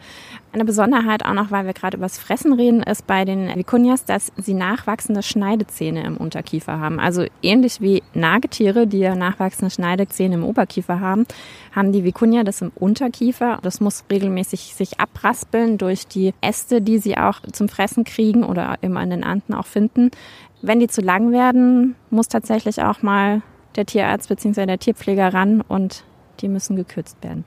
Eine 0.52 0.64
Besonderheit 0.64 1.24
auch 1.24 1.32
noch, 1.32 1.50
weil 1.50 1.66
wir 1.66 1.72
gerade 1.72 1.96
über 1.96 2.06
das 2.06 2.18
Fressen 2.18 2.52
reden, 2.52 2.82
ist 2.82 3.08
bei 3.08 3.24
den 3.24 3.48
Vicunias, 3.56 4.04
dass 4.04 4.32
sie 4.36 4.54
nachwachsende 4.54 5.22
Schneidezähne 5.22 6.04
im 6.04 6.16
Unterkiefer 6.16 6.78
haben. 6.78 7.00
Also 7.00 7.24
ähnlich 7.42 7.80
wie 7.80 8.04
Nagetiere, 8.14 8.86
die 8.86 8.98
ja 8.98 9.16
nachwachsende 9.16 9.72
Schneidezähne 9.72 10.36
im 10.36 10.44
Oberkiefer 10.44 11.00
haben, 11.00 11.26
haben 11.74 11.90
die 11.92 12.04
Vicunia 12.04 12.44
das 12.44 12.62
im 12.62 12.70
Unterkiefer. 12.76 13.58
Das 13.62 13.80
muss 13.80 14.04
regelmäßig 14.10 14.74
sich 14.76 15.00
abraspeln 15.00 15.76
durch 15.76 16.06
die 16.06 16.34
Äste, 16.40 16.82
die 16.82 16.98
sie 16.98 17.16
auch 17.16 17.40
zum 17.52 17.68
Fressen 17.68 18.04
kriegen 18.04 18.44
oder 18.44 18.78
immer 18.80 19.02
in 19.02 19.10
den 19.10 19.24
Anden 19.24 19.54
auch 19.54 19.66
finden. 19.66 20.12
Wenn 20.62 20.80
die 20.80 20.88
zu 20.88 21.00
lang 21.00 21.32
werden, 21.32 21.96
muss 22.10 22.28
tatsächlich 22.28 22.82
auch 22.82 23.02
mal 23.02 23.42
der 23.76 23.86
Tierarzt 23.86 24.28
bzw. 24.28 24.66
der 24.66 24.78
Tierpfleger 24.78 25.32
ran 25.32 25.60
und 25.62 26.04
die 26.40 26.48
müssen 26.48 26.76
gekürzt 26.76 27.16
werden. 27.22 27.44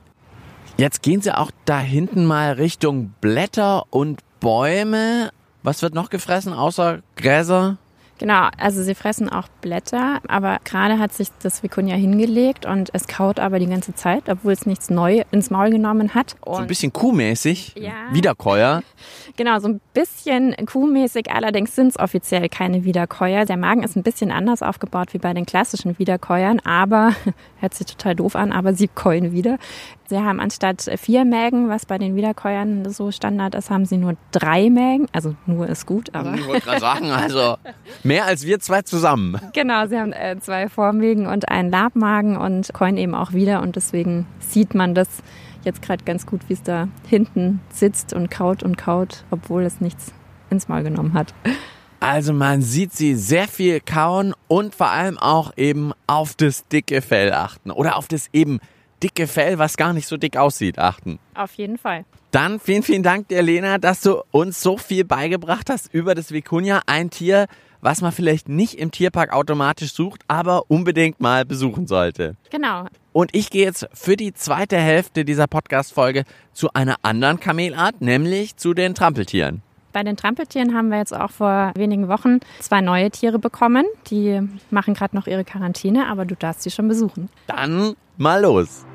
Jetzt 0.76 1.02
gehen 1.02 1.20
Sie 1.20 1.36
auch 1.36 1.50
da 1.64 1.78
hinten 1.78 2.24
mal 2.24 2.52
Richtung 2.52 3.14
Blätter 3.20 3.84
und 3.90 4.20
Bäume. 4.40 5.30
Was 5.62 5.82
wird 5.82 5.94
noch 5.94 6.10
gefressen 6.10 6.52
außer 6.52 7.00
Gräser? 7.16 7.78
Genau, 8.24 8.48
also 8.56 8.82
sie 8.82 8.94
fressen 8.94 9.28
auch 9.28 9.48
Blätter, 9.60 10.18
aber 10.28 10.56
gerade 10.64 10.98
hat 10.98 11.12
sich 11.12 11.28
das 11.42 11.62
Vicunia 11.62 11.94
hingelegt 11.94 12.64
und 12.64 12.88
es 12.94 13.06
kaut 13.06 13.38
aber 13.38 13.58
die 13.58 13.66
ganze 13.66 13.94
Zeit, 13.94 14.30
obwohl 14.30 14.52
es 14.52 14.64
nichts 14.64 14.88
neu 14.88 15.24
ins 15.30 15.50
Maul 15.50 15.68
genommen 15.68 16.14
hat. 16.14 16.34
Und 16.40 16.54
so 16.54 16.60
ein 16.62 16.66
bisschen 16.66 16.90
kuhmäßig, 16.90 17.74
ja. 17.76 17.92
Wiederkäuer. 18.12 18.82
Genau, 19.36 19.58
so 19.58 19.66
ein 19.66 19.80
bisschen 19.94 20.54
kuhmäßig, 20.64 21.32
allerdings 21.32 21.74
sind 21.74 21.88
es 21.88 21.98
offiziell 21.98 22.48
keine 22.48 22.84
Wiederkäuer. 22.84 23.44
Der 23.44 23.56
Magen 23.56 23.82
ist 23.82 23.96
ein 23.96 24.04
bisschen 24.04 24.30
anders 24.30 24.62
aufgebaut 24.62 25.12
wie 25.12 25.18
bei 25.18 25.34
den 25.34 25.44
klassischen 25.44 25.98
Wiederkäuern, 25.98 26.60
aber, 26.60 27.14
hört 27.60 27.74
sich 27.74 27.86
total 27.86 28.14
doof 28.14 28.36
an, 28.36 28.52
aber 28.52 28.74
sie 28.74 28.86
käuen 28.86 29.32
wieder. 29.32 29.58
Sie 30.06 30.18
haben 30.18 30.38
anstatt 30.38 30.90
vier 30.98 31.24
Mägen, 31.24 31.70
was 31.70 31.86
bei 31.86 31.96
den 31.96 32.14
Wiederkäuern 32.14 32.90
so 32.90 33.10
Standard 33.10 33.54
ist, 33.54 33.70
haben 33.70 33.86
sie 33.86 33.96
nur 33.96 34.16
drei 34.32 34.68
Mägen. 34.68 35.06
Also 35.12 35.34
nur 35.46 35.66
ist 35.68 35.86
gut, 35.86 36.14
aber. 36.14 36.34
Ich 36.34 36.46
wollte 36.46 36.66
gerade 36.66 36.80
sagen, 36.80 37.10
also 37.10 37.56
mehr 38.02 38.26
als 38.26 38.44
wir 38.44 38.60
zwei 38.60 38.82
zusammen. 38.82 39.40
Genau, 39.54 39.86
sie 39.86 39.98
haben 39.98 40.12
äh, 40.12 40.36
zwei 40.40 40.68
Vormägen 40.68 41.26
und 41.26 41.48
einen 41.48 41.70
Labmagen 41.70 42.36
und 42.36 42.72
käuen 42.74 42.98
eben 42.98 43.14
auch 43.14 43.32
wieder 43.32 43.62
und 43.62 43.76
deswegen 43.76 44.26
sieht 44.40 44.74
man 44.74 44.94
das 44.94 45.08
jetzt 45.62 45.80
gerade 45.80 46.04
ganz 46.04 46.26
gut, 46.26 46.42
wie 46.48 46.52
es 46.52 46.62
da 46.62 46.88
hinten 47.08 47.60
sitzt 47.70 48.12
und 48.12 48.30
kaut 48.30 48.62
und 48.62 48.76
kaut, 48.76 49.24
obwohl 49.30 49.62
es 49.62 49.80
nichts 49.80 50.12
ins 50.50 50.68
Maul 50.68 50.82
genommen 50.82 51.14
hat. 51.14 51.32
Also 52.00 52.34
man 52.34 52.60
sieht 52.60 52.92
sie 52.92 53.14
sehr 53.14 53.48
viel 53.48 53.80
kauen 53.80 54.34
und 54.46 54.74
vor 54.74 54.90
allem 54.90 55.16
auch 55.16 55.56
eben 55.56 55.92
auf 56.06 56.34
das 56.34 56.68
dicke 56.68 57.00
Fell 57.00 57.32
achten 57.32 57.70
oder 57.70 57.96
auf 57.96 58.08
das 58.08 58.28
eben 58.34 58.60
dicke 59.04 59.26
Fell, 59.26 59.58
was 59.58 59.76
gar 59.76 59.92
nicht 59.92 60.08
so 60.08 60.16
dick 60.16 60.38
aussieht, 60.38 60.78
achten. 60.78 61.18
Auf 61.34 61.52
jeden 61.54 61.76
Fall. 61.76 62.06
Dann 62.30 62.58
vielen, 62.58 62.82
vielen 62.82 63.02
Dank 63.02 63.28
dir, 63.28 63.42
Lena, 63.42 63.78
dass 63.78 64.00
du 64.00 64.22
uns 64.30 64.60
so 64.60 64.78
viel 64.78 65.04
beigebracht 65.04 65.68
hast 65.70 65.92
über 65.92 66.14
das 66.14 66.32
Vicuña, 66.32 66.80
ein 66.86 67.10
Tier, 67.10 67.46
was 67.82 68.00
man 68.00 68.12
vielleicht 68.12 68.48
nicht 68.48 68.74
im 68.78 68.90
Tierpark 68.90 69.32
automatisch 69.32 69.92
sucht, 69.92 70.22
aber 70.26 70.70
unbedingt 70.70 71.20
mal 71.20 71.44
besuchen 71.44 71.86
sollte. 71.86 72.34
Genau. 72.50 72.86
Und 73.12 73.34
ich 73.34 73.50
gehe 73.50 73.66
jetzt 73.66 73.86
für 73.92 74.16
die 74.16 74.32
zweite 74.32 74.78
Hälfte 74.78 75.26
dieser 75.26 75.46
Podcast-Folge 75.46 76.24
zu 76.54 76.72
einer 76.72 76.96
anderen 77.02 77.38
Kamelart, 77.38 78.00
nämlich 78.00 78.56
zu 78.56 78.72
den 78.72 78.94
Trampeltieren. 78.94 79.62
Bei 79.92 80.02
den 80.02 80.16
Trampeltieren 80.16 80.74
haben 80.74 80.88
wir 80.88 80.98
jetzt 80.98 81.14
auch 81.14 81.30
vor 81.30 81.72
wenigen 81.76 82.08
Wochen 82.08 82.40
zwei 82.58 82.80
neue 82.80 83.10
Tiere 83.10 83.38
bekommen. 83.38 83.84
Die 84.10 84.40
machen 84.70 84.94
gerade 84.94 85.14
noch 85.14 85.26
ihre 85.28 85.44
Quarantäne, 85.44 86.08
aber 86.08 86.24
du 86.24 86.34
darfst 86.34 86.62
sie 86.62 86.70
schon 86.70 86.88
besuchen. 86.88 87.28
Dann 87.46 87.94
mal 88.16 88.42
los. 88.42 88.86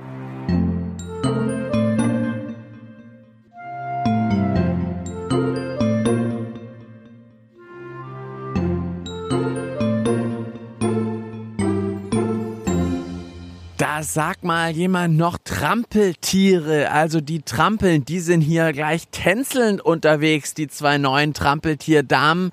Da 14.10 14.14
sagt 14.14 14.44
mal 14.44 14.72
jemand 14.72 15.18
noch 15.18 15.38
Trampeltiere. 15.38 16.90
Also 16.90 17.22
die 17.22 17.44
Trampeln, 17.44 18.06
die 18.06 18.22
sind 18.22 18.42
hier 18.42 18.74
gleich 18.74 19.08
tänzelnd 19.12 19.82
unterwegs. 19.82 20.56
Die 20.56 20.68
zwei 20.68 20.98
neuen 20.98 21.36
Trampeltierdamen 21.36 22.50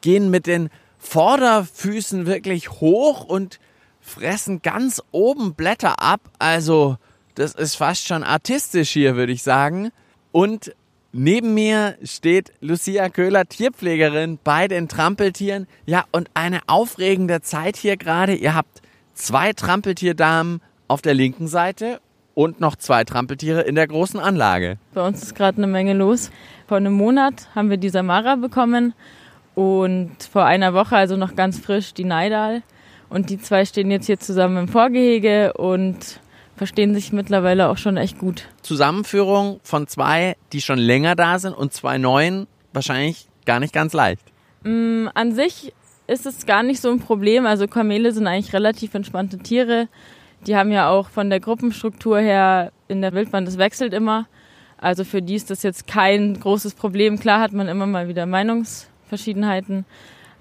gehen 0.00 0.30
mit 0.30 0.46
den 0.46 0.70
Vorderfüßen 0.96 2.24
wirklich 2.24 2.70
hoch 2.70 3.22
und 3.22 3.60
fressen 4.00 4.62
ganz 4.62 5.02
oben 5.10 5.52
Blätter 5.52 6.00
ab. 6.00 6.22
Also, 6.38 6.96
das 7.34 7.54
ist 7.54 7.74
fast 7.74 8.06
schon 8.06 8.22
artistisch 8.22 8.88
hier, 8.88 9.14
würde 9.14 9.32
ich 9.32 9.42
sagen. 9.42 9.90
Und 10.32 10.74
neben 11.12 11.52
mir 11.52 11.98
steht 12.02 12.54
Lucia 12.62 13.10
Köhler, 13.10 13.44
Tierpflegerin 13.44 14.38
bei 14.42 14.68
den 14.68 14.88
Trampeltieren. 14.88 15.66
Ja, 15.84 16.06
und 16.12 16.30
eine 16.32 16.60
aufregende 16.66 17.42
Zeit 17.42 17.76
hier 17.76 17.98
gerade. 17.98 18.34
Ihr 18.34 18.54
habt 18.54 18.80
zwei 19.12 19.52
Trampeltierdamen 19.52 20.62
auf 20.88 21.02
der 21.02 21.14
linken 21.14 21.48
Seite 21.48 22.00
und 22.34 22.60
noch 22.60 22.76
zwei 22.76 23.04
Trampeltiere 23.04 23.62
in 23.62 23.74
der 23.74 23.86
großen 23.86 24.18
Anlage. 24.18 24.78
Bei 24.92 25.06
uns 25.06 25.22
ist 25.22 25.34
gerade 25.34 25.58
eine 25.58 25.66
Menge 25.66 25.94
los. 25.94 26.30
Vor 26.66 26.76
einem 26.76 26.94
Monat 26.94 27.48
haben 27.54 27.70
wir 27.70 27.76
die 27.76 27.88
Samara 27.88 28.36
bekommen 28.36 28.94
und 29.54 30.16
vor 30.30 30.44
einer 30.44 30.74
Woche, 30.74 30.96
also 30.96 31.16
noch 31.16 31.36
ganz 31.36 31.58
frisch, 31.58 31.94
die 31.94 32.04
Neidal. 32.04 32.62
Und 33.08 33.30
die 33.30 33.38
zwei 33.38 33.64
stehen 33.64 33.90
jetzt 33.90 34.06
hier 34.06 34.18
zusammen 34.18 34.56
im 34.56 34.68
Vorgehege 34.68 35.52
und 35.52 36.20
verstehen 36.56 36.94
sich 36.94 37.12
mittlerweile 37.12 37.68
auch 37.68 37.78
schon 37.78 37.96
echt 37.96 38.18
gut. 38.18 38.48
Zusammenführung 38.62 39.60
von 39.62 39.86
zwei, 39.86 40.36
die 40.52 40.60
schon 40.60 40.78
länger 40.78 41.14
da 41.14 41.38
sind 41.38 41.52
und 41.52 41.72
zwei 41.72 41.98
neuen, 41.98 42.46
wahrscheinlich 42.72 43.28
gar 43.44 43.60
nicht 43.60 43.72
ganz 43.72 43.92
leicht. 43.92 44.22
Mm, 44.62 45.08
an 45.14 45.32
sich 45.32 45.72
ist 46.06 46.26
es 46.26 46.46
gar 46.46 46.62
nicht 46.62 46.80
so 46.80 46.90
ein 46.90 47.00
Problem. 47.00 47.46
Also 47.46 47.66
Kamele 47.66 48.12
sind 48.12 48.26
eigentlich 48.26 48.52
relativ 48.52 48.94
entspannte 48.94 49.38
Tiere. 49.38 49.88
Die 50.46 50.56
haben 50.56 50.70
ja 50.70 50.90
auch 50.90 51.08
von 51.08 51.30
der 51.30 51.40
Gruppenstruktur 51.40 52.18
her 52.18 52.72
in 52.88 53.00
der 53.00 53.12
Wildbahn, 53.12 53.44
das 53.44 53.58
wechselt 53.58 53.94
immer. 53.94 54.26
Also 54.78 55.04
für 55.04 55.22
die 55.22 55.34
ist 55.34 55.50
das 55.50 55.62
jetzt 55.62 55.86
kein 55.86 56.38
großes 56.38 56.74
Problem. 56.74 57.18
Klar 57.18 57.40
hat 57.40 57.52
man 57.52 57.68
immer 57.68 57.86
mal 57.86 58.08
wieder 58.08 58.26
Meinungsverschiedenheiten. 58.26 59.86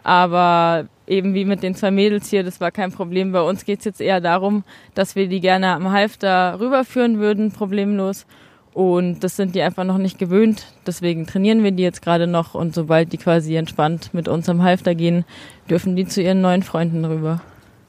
Aber 0.03 0.87
eben 1.07 1.33
wie 1.33 1.45
mit 1.45 1.63
den 1.63 1.75
zwei 1.75 1.91
Mädels 1.91 2.29
hier, 2.29 2.43
das 2.43 2.59
war 2.59 2.71
kein 2.71 2.91
Problem. 2.91 3.31
Bei 3.31 3.41
uns 3.41 3.63
geht 3.63 3.79
es 3.79 3.85
jetzt 3.85 4.01
eher 4.01 4.19
darum, 4.19 4.65
dass 4.95 5.15
wir 5.15 5.27
die 5.27 5.39
gerne 5.39 5.73
am 5.73 5.91
Halfter 5.91 6.59
rüberführen 6.59 7.19
würden, 7.19 7.51
problemlos. 7.51 8.25
Und 8.73 9.23
das 9.23 9.37
sind 9.37 9.55
die 9.55 9.61
einfach 9.61 9.85
noch 9.85 9.99
nicht 9.99 10.17
gewöhnt. 10.17 10.65
Deswegen 10.85 11.25
trainieren 11.25 11.63
wir 11.63 11.71
die 11.71 11.83
jetzt 11.83 12.01
gerade 12.01 12.27
noch. 12.27 12.53
Und 12.53 12.75
sobald 12.75 13.13
die 13.13 13.17
quasi 13.17 13.55
entspannt 13.55 14.13
mit 14.13 14.27
uns 14.27 14.49
am 14.49 14.63
Halfter 14.63 14.95
gehen, 14.95 15.23
dürfen 15.69 15.95
die 15.95 16.05
zu 16.05 16.21
ihren 16.21 16.41
neuen 16.41 16.63
Freunden 16.63 17.05
rüber. 17.05 17.41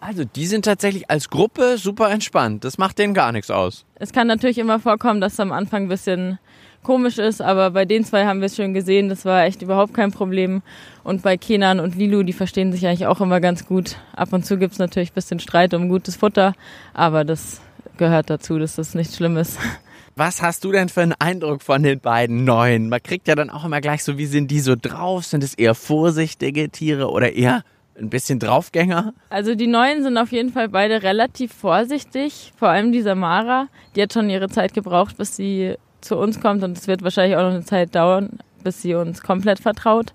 Also 0.07 0.25
die 0.25 0.45
sind 0.45 0.67
tatsächlich 0.67 1.11
als 1.11 1.31
Gruppe 1.31 1.79
super 1.79 2.11
entspannt. 2.11 2.63
Das 2.65 2.77
macht 2.77 2.99
denen 2.99 3.15
gar 3.15 3.33
nichts 3.33 3.51
aus. 3.51 3.87
Es 3.95 4.13
kann 4.13 4.27
natürlich 4.27 4.59
immer 4.59 4.79
vorkommen, 4.79 5.23
dass 5.23 5.33
es 5.33 5.41
am 5.41 5.51
Anfang 5.51 5.85
ein 5.85 5.89
bisschen 5.89 6.39
komisch 6.83 7.17
ist, 7.17 7.41
aber 7.41 7.71
bei 7.71 7.87
den 7.87 8.05
zwei 8.05 8.27
haben 8.27 8.41
wir 8.41 8.47
es 8.47 8.57
schon 8.57 8.75
gesehen, 8.75 9.09
das 9.09 9.25
war 9.25 9.45
echt 9.45 9.63
überhaupt 9.63 9.95
kein 9.95 10.13
Problem. 10.13 10.61
Und 11.05 11.23
bei 11.23 11.39
Kenan 11.39 11.81
und 11.81 11.95
Lilu, 11.95 12.23
die 12.23 12.35
verstehen 12.35 12.71
sich 12.71 12.87
eigentlich 12.87 13.07
auch 13.07 13.23
immer 13.23 13.41
ganz 13.41 13.65
gut. 13.65 13.97
Ab 14.15 14.35
und 14.35 14.45
zu 14.45 14.59
gibt 14.59 14.75
es 14.75 14.79
natürlich 14.79 15.13
ein 15.13 15.15
bisschen 15.15 15.41
Streit 15.41 15.73
um 15.73 15.89
gutes 15.89 16.17
Futter, 16.17 16.53
aber 16.93 17.25
das 17.25 17.63
gehört 17.97 18.29
dazu, 18.29 18.59
dass 18.59 18.77
das 18.77 18.95
nichts 18.95 19.17
Schlimmes. 19.17 19.57
Was 20.17 20.43
hast 20.43 20.65
du 20.65 20.71
denn 20.71 20.91
für 20.91 21.01
einen 21.01 21.15
Eindruck 21.19 21.63
von 21.63 21.83
den 21.83 22.01
beiden 22.01 22.45
Neuen? 22.45 22.91
Man 22.91 23.03
kriegt 23.03 23.27
ja 23.27 23.35
dann 23.35 23.49
auch 23.49 23.65
immer 23.65 23.81
gleich 23.81 24.05
so, 24.05 24.19
wie 24.19 24.27
sind 24.27 24.51
die 24.51 24.61
so 24.61 24.77
drauf? 24.81 25.25
Sind 25.25 25.43
es 25.43 25.55
eher 25.55 25.75
vorsichtige 25.75 26.69
Tiere 26.69 27.11
oder 27.11 27.33
eher 27.33 27.65
ein 27.99 28.11
bisschen 28.11 28.39
Draufgänger? 28.39 29.15
Also 29.31 29.55
die 29.55 29.67
Neuen 29.67 30.03
sind 30.03 30.19
auf 30.19 30.33
jeden 30.33 30.51
Fall 30.51 30.69
beide 30.69 31.03
relativ 31.03 31.53
vorsichtig. 31.53 32.53
Vor 32.57 32.69
allem 32.69 32.93
die 32.93 33.03
Samara, 33.03 33.69
die 33.95 34.03
hat 34.03 34.13
schon 34.13 34.31
ihre 34.31 34.49
Zeit 34.49 34.75
gebraucht, 34.75 35.17
bis 35.17 35.37
sie 35.37 35.77
zu 36.01 36.17
uns 36.17 36.41
kommt 36.41 36.63
und 36.63 36.77
es 36.77 36.87
wird 36.87 37.03
wahrscheinlich 37.03 37.37
auch 37.37 37.43
noch 37.43 37.55
eine 37.55 37.65
Zeit 37.65 37.95
dauern, 37.95 38.39
bis 38.63 38.83
sie 38.83 38.95
uns 38.95 39.23
komplett 39.23 39.59
vertraut. 39.59 40.13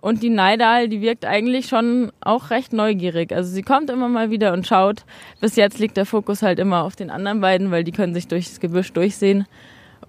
Und 0.00 0.22
die 0.22 0.30
Neidal, 0.30 0.88
die 0.88 1.02
wirkt 1.02 1.26
eigentlich 1.26 1.66
schon 1.66 2.10
auch 2.20 2.50
recht 2.50 2.72
neugierig. 2.72 3.32
Also 3.32 3.50
sie 3.50 3.62
kommt 3.62 3.90
immer 3.90 4.08
mal 4.08 4.30
wieder 4.30 4.52
und 4.54 4.66
schaut. 4.66 5.04
Bis 5.40 5.56
jetzt 5.56 5.78
liegt 5.78 5.98
der 5.98 6.06
Fokus 6.06 6.42
halt 6.42 6.58
immer 6.58 6.84
auf 6.84 6.96
den 6.96 7.10
anderen 7.10 7.40
beiden, 7.40 7.70
weil 7.70 7.84
die 7.84 7.92
können 7.92 8.14
sich 8.14 8.26
durchs 8.26 8.60
Gebüsch 8.60 8.92
durchsehen. 8.92 9.46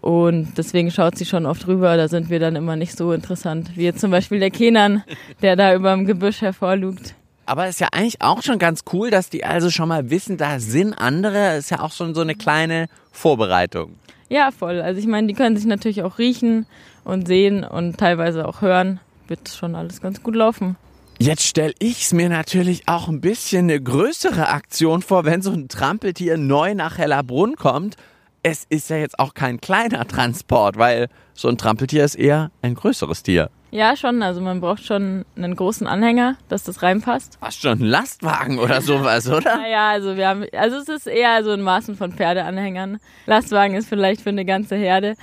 Und 0.01 0.57
deswegen 0.57 0.89
schaut 0.89 1.17
sie 1.17 1.25
schon 1.25 1.45
oft 1.45 1.67
rüber. 1.67 1.95
Da 1.95 2.07
sind 2.07 2.29
wir 2.29 2.39
dann 2.39 2.55
immer 2.55 2.75
nicht 2.75 2.97
so 2.97 3.13
interessant. 3.13 3.71
Wie 3.75 3.83
jetzt 3.83 4.01
zum 4.01 4.11
Beispiel 4.11 4.39
der 4.39 4.49
Kenan, 4.49 5.03
der 5.41 5.55
da 5.55 5.75
über 5.75 5.93
dem 5.93 6.05
Gebüsch 6.05 6.41
hervorlugt. 6.41 7.13
Aber 7.45 7.67
ist 7.67 7.79
ja 7.79 7.89
eigentlich 7.91 8.21
auch 8.21 8.41
schon 8.41 8.59
ganz 8.59 8.81
cool, 8.93 9.11
dass 9.11 9.29
die 9.29 9.43
also 9.43 9.69
schon 9.69 9.89
mal 9.89 10.09
wissen, 10.09 10.37
da 10.37 10.59
sind 10.59 10.93
andere. 10.93 11.57
Ist 11.57 11.69
ja 11.69 11.81
auch 11.81 11.91
schon 11.91 12.15
so 12.15 12.21
eine 12.21 12.35
kleine 12.35 12.87
Vorbereitung. 13.11 13.95
Ja, 14.29 14.51
voll. 14.51 14.81
Also 14.81 14.99
ich 14.99 15.07
meine, 15.07 15.27
die 15.27 15.33
können 15.33 15.55
sich 15.55 15.65
natürlich 15.65 16.01
auch 16.03 16.17
riechen 16.17 16.65
und 17.03 17.27
sehen 17.27 17.63
und 17.63 17.97
teilweise 17.97 18.47
auch 18.47 18.61
hören. 18.61 18.99
Wird 19.27 19.49
schon 19.49 19.75
alles 19.75 20.01
ganz 20.01 20.23
gut 20.23 20.35
laufen. 20.35 20.77
Jetzt 21.19 21.43
stelle 21.43 21.73
ich 21.77 22.03
es 22.03 22.13
mir 22.13 22.29
natürlich 22.29 22.87
auch 22.87 23.07
ein 23.07 23.21
bisschen 23.21 23.65
eine 23.65 23.79
größere 23.79 24.47
Aktion 24.47 25.03
vor, 25.03 25.25
wenn 25.25 25.43
so 25.43 25.51
ein 25.51 25.67
Trampeltier 25.67 26.37
neu 26.37 26.73
nach 26.73 26.97
Hellerbrunn 26.97 27.57
kommt. 27.57 27.95
Es 28.43 28.65
ist 28.69 28.89
ja 28.89 28.97
jetzt 28.97 29.19
auch 29.19 29.33
kein 29.33 29.61
kleiner 29.61 30.07
Transport, 30.07 30.77
weil 30.77 31.07
so 31.33 31.47
ein 31.47 31.57
Trampeltier 31.57 32.03
ist 32.03 32.15
eher 32.15 32.51
ein 32.61 32.75
größeres 32.75 33.23
Tier. 33.23 33.49
Ja, 33.71 33.95
schon. 33.95 34.21
Also 34.21 34.41
man 34.41 34.59
braucht 34.59 34.83
schon 34.83 35.25
einen 35.37 35.55
großen 35.55 35.87
Anhänger, 35.87 36.35
dass 36.49 36.63
das 36.63 36.83
reinpasst. 36.83 37.37
Fast 37.39 37.61
schon 37.61 37.79
ein 37.79 37.85
Lastwagen 37.85 38.59
oder 38.59 38.81
sowas, 38.81 39.29
oder? 39.29 39.57
Naja, 39.57 39.89
also 39.91 40.17
wir 40.17 40.27
haben, 40.27 40.45
also 40.53 40.77
es 40.77 40.89
ist 40.89 41.07
eher 41.07 41.43
so 41.43 41.51
ein 41.51 41.61
Maßen 41.61 41.95
von 41.95 42.11
Pferdeanhängern. 42.11 42.99
Lastwagen 43.27 43.75
ist 43.75 43.87
vielleicht 43.87 44.21
für 44.21 44.29
eine 44.29 44.43
ganze 44.43 44.75
Herde, 44.75 45.15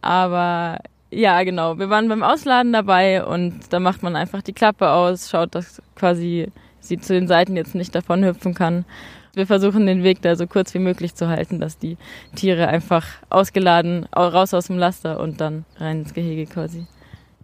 aber 0.00 0.78
ja, 1.10 1.42
genau. 1.44 1.78
Wir 1.78 1.90
waren 1.90 2.08
beim 2.08 2.22
Ausladen 2.22 2.72
dabei 2.72 3.24
und 3.24 3.60
da 3.70 3.78
macht 3.78 4.02
man 4.02 4.16
einfach 4.16 4.42
die 4.42 4.54
Klappe 4.54 4.90
aus, 4.90 5.30
schaut, 5.30 5.54
dass 5.54 5.80
quasi 5.94 6.50
sie 6.80 6.98
zu 6.98 7.12
den 7.12 7.28
Seiten 7.28 7.54
jetzt 7.54 7.74
nicht 7.74 7.94
davon 7.94 8.24
hüpfen 8.24 8.54
kann. 8.54 8.84
Wir 9.34 9.46
versuchen 9.46 9.86
den 9.86 10.02
Weg 10.02 10.20
da 10.20 10.36
so 10.36 10.46
kurz 10.46 10.74
wie 10.74 10.78
möglich 10.78 11.14
zu 11.14 11.28
halten, 11.28 11.58
dass 11.58 11.78
die 11.78 11.96
Tiere 12.34 12.68
einfach 12.68 13.06
ausgeladen 13.30 14.04
raus 14.14 14.52
aus 14.52 14.66
dem 14.66 14.76
Laster 14.76 15.20
und 15.20 15.40
dann 15.40 15.64
rein 15.78 16.00
ins 16.00 16.12
Gehege 16.12 16.44
quasi. 16.44 16.86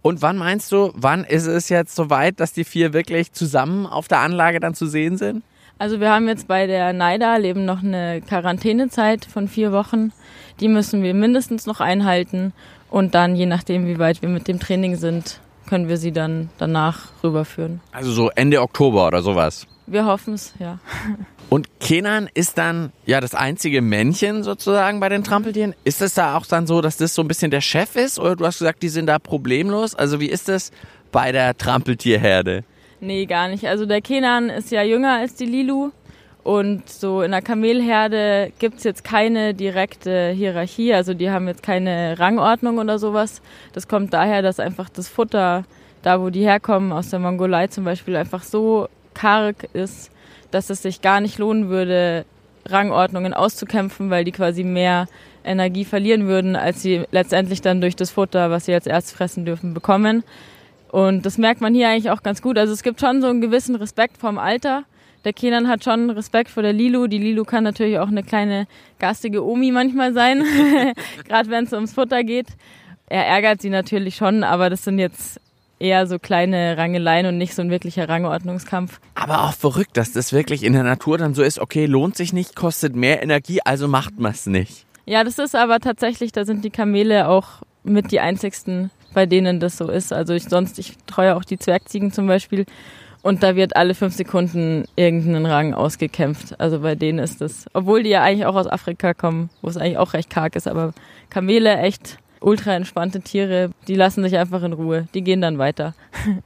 Und 0.01 0.21
wann 0.21 0.37
meinst 0.37 0.71
du, 0.71 0.91
wann 0.93 1.23
ist 1.23 1.47
es 1.47 1.67
jetzt 1.69 1.95
soweit, 1.95 2.39
dass 2.39 2.53
die 2.53 2.63
vier 2.63 2.93
wirklich 2.93 3.33
zusammen 3.33 3.85
auf 3.85 4.07
der 4.07 4.19
Anlage 4.19 4.59
dann 4.59 4.75
zu 4.75 4.85
sehen 4.85 5.17
sind? 5.17 5.43
Also 5.79 5.99
wir 5.99 6.11
haben 6.11 6.27
jetzt 6.27 6.47
bei 6.47 6.67
der 6.67 6.93
Naida 6.93 7.37
leben 7.37 7.65
noch 7.65 7.81
eine 7.81 8.21
Quarantänezeit 8.21 9.25
von 9.25 9.47
vier 9.47 9.71
Wochen. 9.71 10.11
Die 10.59 10.67
müssen 10.67 11.01
wir 11.03 11.13
mindestens 11.13 11.65
noch 11.65 11.79
einhalten 11.79 12.53
und 12.89 13.15
dann, 13.15 13.35
je 13.35 13.45
nachdem, 13.45 13.87
wie 13.87 13.97
weit 13.97 14.21
wir 14.21 14.29
mit 14.29 14.47
dem 14.47 14.59
Training 14.59 14.95
sind, 14.95 15.39
können 15.67 15.87
wir 15.87 15.97
sie 15.97 16.11
dann 16.11 16.49
danach 16.57 17.09
rüberführen. 17.23 17.81
Also 17.91 18.11
so 18.11 18.29
Ende 18.29 18.61
Oktober 18.61 19.07
oder 19.07 19.21
sowas? 19.21 19.67
Wir 19.87 20.05
hoffen 20.05 20.33
es, 20.33 20.53
ja. 20.59 20.79
Und 21.49 21.79
Kenan 21.79 22.29
ist 22.35 22.59
dann 22.59 22.91
ja 23.07 23.19
das 23.19 23.33
einzige 23.33 23.81
Männchen 23.81 24.43
sozusagen 24.43 24.99
bei 24.99 25.09
den 25.09 25.23
Trampeltieren. 25.23 25.73
Ist 25.83 26.01
es 26.01 26.13
da 26.13 26.37
auch 26.37 26.45
dann 26.45 26.67
so, 26.67 26.79
dass 26.81 26.97
das 26.97 27.15
so 27.15 27.23
ein 27.23 27.27
bisschen 27.27 27.49
der 27.49 27.61
Chef 27.61 27.95
ist? 27.95 28.19
Oder 28.19 28.35
du 28.35 28.45
hast 28.45 28.59
gesagt, 28.59 28.83
die 28.83 28.89
sind 28.89 29.07
da 29.07 29.17
problemlos? 29.17 29.95
Also 29.95 30.19
wie 30.19 30.29
ist 30.29 30.47
das 30.47 30.71
bei 31.11 31.31
der 31.31 31.57
Trampeltierherde? 31.57 32.63
Nee, 32.99 33.25
gar 33.25 33.47
nicht. 33.47 33.65
Also 33.65 33.87
der 33.87 34.01
Kenan 34.01 34.49
ist 34.49 34.71
ja 34.71 34.83
jünger 34.83 35.13
als 35.13 35.35
die 35.35 35.45
Lilu. 35.45 35.91
Und 36.43 36.87
so 36.87 37.21
in 37.21 37.31
der 37.31 37.41
Kamelherde 37.41 38.51
gibt's 38.59 38.83
jetzt 38.83 39.03
keine 39.03 39.53
direkte 39.53 40.29
Hierarchie. 40.29 40.93
Also 40.93 41.15
die 41.15 41.31
haben 41.31 41.47
jetzt 41.47 41.63
keine 41.63 42.17
Rangordnung 42.19 42.77
oder 42.77 42.99
sowas. 42.99 43.41
Das 43.73 43.87
kommt 43.87 44.13
daher, 44.13 44.41
dass 44.41 44.59
einfach 44.59 44.89
das 44.89 45.07
Futter, 45.07 45.65
da 46.03 46.21
wo 46.21 46.29
die 46.29 46.43
herkommen, 46.43 46.91
aus 46.91 47.09
der 47.09 47.19
Mongolei 47.19 47.67
zum 47.67 47.83
Beispiel, 47.83 48.15
einfach 48.15 48.43
so 48.43 48.87
karg 49.13 49.67
ist, 49.73 50.11
dass 50.51 50.69
es 50.69 50.81
sich 50.81 51.01
gar 51.01 51.21
nicht 51.21 51.37
lohnen 51.37 51.69
würde, 51.69 52.25
Rangordnungen 52.65 53.33
auszukämpfen, 53.33 54.09
weil 54.09 54.23
die 54.23 54.31
quasi 54.31 54.63
mehr 54.63 55.07
Energie 55.43 55.85
verlieren 55.85 56.27
würden, 56.27 56.55
als 56.55 56.81
sie 56.81 57.03
letztendlich 57.11 57.61
dann 57.61 57.81
durch 57.81 57.95
das 57.95 58.11
Futter, 58.11 58.51
was 58.51 58.65
sie 58.65 58.73
als 58.73 58.85
erstes 58.87 59.13
fressen 59.13 59.45
dürfen, 59.45 59.73
bekommen. 59.73 60.23
Und 60.91 61.25
das 61.25 61.37
merkt 61.37 61.61
man 61.61 61.73
hier 61.73 61.89
eigentlich 61.89 62.09
auch 62.09 62.23
ganz 62.23 62.41
gut. 62.41 62.57
Also 62.57 62.73
es 62.73 62.83
gibt 62.83 62.99
schon 62.99 63.21
so 63.21 63.27
einen 63.27 63.41
gewissen 63.41 63.75
Respekt 63.75 64.17
vorm 64.17 64.37
Alter. 64.37 64.83
Der 65.25 65.33
Kenan 65.33 65.67
hat 65.67 65.83
schon 65.83 66.09
Respekt 66.09 66.49
vor 66.49 66.63
der 66.63 66.73
Lilu. 66.73 67.07
Die 67.07 67.17
Lilu 67.17 67.43
kann 67.43 67.63
natürlich 67.63 67.99
auch 67.99 68.07
eine 68.07 68.23
kleine 68.23 68.67
garstige 68.99 69.45
Omi 69.45 69.71
manchmal 69.71 70.13
sein, 70.13 70.43
gerade 71.27 71.49
wenn 71.49 71.65
es 71.65 71.73
ums 71.73 71.93
Futter 71.93 72.23
geht. 72.23 72.47
Er 73.07 73.25
ärgert 73.25 73.61
sie 73.61 73.69
natürlich 73.69 74.15
schon, 74.15 74.43
aber 74.43 74.69
das 74.69 74.83
sind 74.83 74.99
jetzt 74.99 75.39
eher 75.79 76.07
so 76.07 76.19
kleine 76.19 76.77
Rangeleien 76.77 77.25
und 77.25 77.37
nicht 77.37 77.55
so 77.55 77.61
ein 77.61 77.69
wirklicher 77.69 78.07
Rangordnungskampf. 78.07 78.99
Aber 79.15 79.45
auch 79.45 79.53
verrückt, 79.53 79.97
dass 79.97 80.11
das 80.11 80.33
wirklich 80.33 80.63
in 80.63 80.73
der 80.73 80.83
Natur 80.83 81.17
dann 81.17 81.33
so 81.33 81.43
ist, 81.43 81.59
okay, 81.59 81.85
lohnt 81.85 82.15
sich 82.15 82.33
nicht, 82.33 82.55
kostet 82.55 82.95
mehr 82.95 83.23
Energie, 83.23 83.59
also 83.63 83.87
macht 83.87 84.19
man 84.19 84.31
es 84.31 84.45
nicht. 84.45 84.85
Ja, 85.05 85.23
das 85.23 85.39
ist 85.39 85.55
aber 85.55 85.79
tatsächlich, 85.79 86.31
da 86.31 86.45
sind 86.45 86.63
die 86.63 86.69
Kamele 86.69 87.27
auch 87.27 87.63
mit 87.83 88.11
die 88.11 88.19
einzigsten, 88.19 88.91
bei 89.13 89.25
denen 89.25 89.59
das 89.59 89.77
so 89.77 89.89
ist. 89.89 90.13
Also 90.13 90.33
ich 90.33 90.43
sonst, 90.43 90.77
ich 90.77 90.93
treue 91.07 91.35
auch 91.35 91.43
die 91.43 91.57
Zwergziegen 91.57 92.11
zum 92.11 92.27
Beispiel. 92.27 92.65
Und 93.21 93.43
da 93.43 93.55
wird 93.55 93.75
alle 93.75 93.95
fünf 93.95 94.15
Sekunden 94.15 94.85
irgendeinen 94.95 95.45
Rang 95.45 95.73
ausgekämpft. 95.73 96.59
Also 96.59 96.79
bei 96.79 96.95
denen 96.95 97.19
ist 97.19 97.41
das, 97.41 97.65
obwohl 97.73 98.03
die 98.03 98.09
ja 98.09 98.23
eigentlich 98.23 98.45
auch 98.45 98.55
aus 98.55 98.67
Afrika 98.67 99.13
kommen, 99.13 99.49
wo 99.61 99.69
es 99.69 99.77
eigentlich 99.77 99.97
auch 99.97 100.13
recht 100.13 100.29
karg 100.29 100.55
ist, 100.55 100.67
aber 100.67 100.93
Kamele 101.29 101.77
echt 101.79 102.17
ultra 102.39 102.73
entspannte 102.73 103.21
Tiere, 103.21 103.71
die 103.87 103.95
lassen 103.95 104.23
sich 104.23 104.37
einfach 104.37 104.63
in 104.63 104.73
Ruhe. 104.73 105.07
Die 105.13 105.23
gehen 105.23 105.41
dann 105.41 105.57
weiter. 105.57 105.93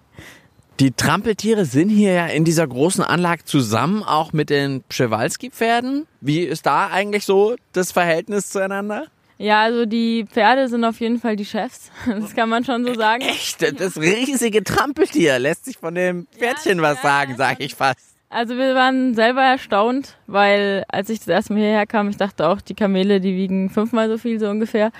Die 0.80 0.92
Trampeltiere 0.92 1.66
sind 1.66 1.90
hier 1.90 2.14
ja 2.14 2.26
in 2.26 2.46
dieser 2.46 2.68
großen 2.68 3.04
Anlage 3.04 3.46
zusammen, 3.46 4.02
auch 4.02 4.34
mit 4.34 4.50
den 4.50 4.84
Przewalski-Pferden. 4.90 6.08
Wie 6.20 6.40
ist 6.40 6.66
da 6.66 6.88
eigentlich 6.88 7.26
so 7.26 7.56
das 7.74 7.92
Verhältnis 7.92 8.50
zueinander? 8.50 9.06
Ja, 9.38 9.62
also 9.62 9.86
die 9.86 10.26
Pferde 10.26 10.68
sind 10.70 10.84
auf 10.84 11.00
jeden 11.00 11.20
Fall 11.20 11.36
die 11.36 11.46
Chefs. 11.46 11.92
Das 12.08 12.36
kann 12.36 12.50
man 12.50 12.66
schon 12.66 12.86
so 12.86 12.96
sagen. 12.96 13.22
Echt? 13.22 13.62
Das 13.80 14.00
riesige 14.00 14.64
Trampeltier 14.64 15.38
lässt 15.38 15.66
sich 15.66 15.78
von 15.78 15.94
dem 15.94 16.28
Pferdchen 16.38 16.78
ja, 16.78 16.84
was 16.84 16.98
ja, 16.98 17.04
sagen, 17.04 17.36
sag 17.38 17.60
ich 17.60 17.76
fast. 17.76 18.16
Also 18.30 18.58
wir 18.58 18.74
waren 18.74 19.14
selber 19.14 19.44
erstaunt, 19.44 20.18
weil 20.26 20.86
als 20.88 21.10
ich 21.10 21.20
das 21.20 21.28
erste 21.28 21.54
Mal 21.54 21.60
hierher 21.60 21.86
kam, 21.86 22.10
ich 22.10 22.18
dachte 22.18 22.48
auch, 22.48 22.62
die 22.62 22.74
Kamele, 22.74 23.22
die 23.22 23.36
wiegen 23.36 23.70
fünfmal 23.70 24.10
so 24.10 24.18
viel 24.18 24.40
so 24.40 24.50
ungefähr 24.50 24.92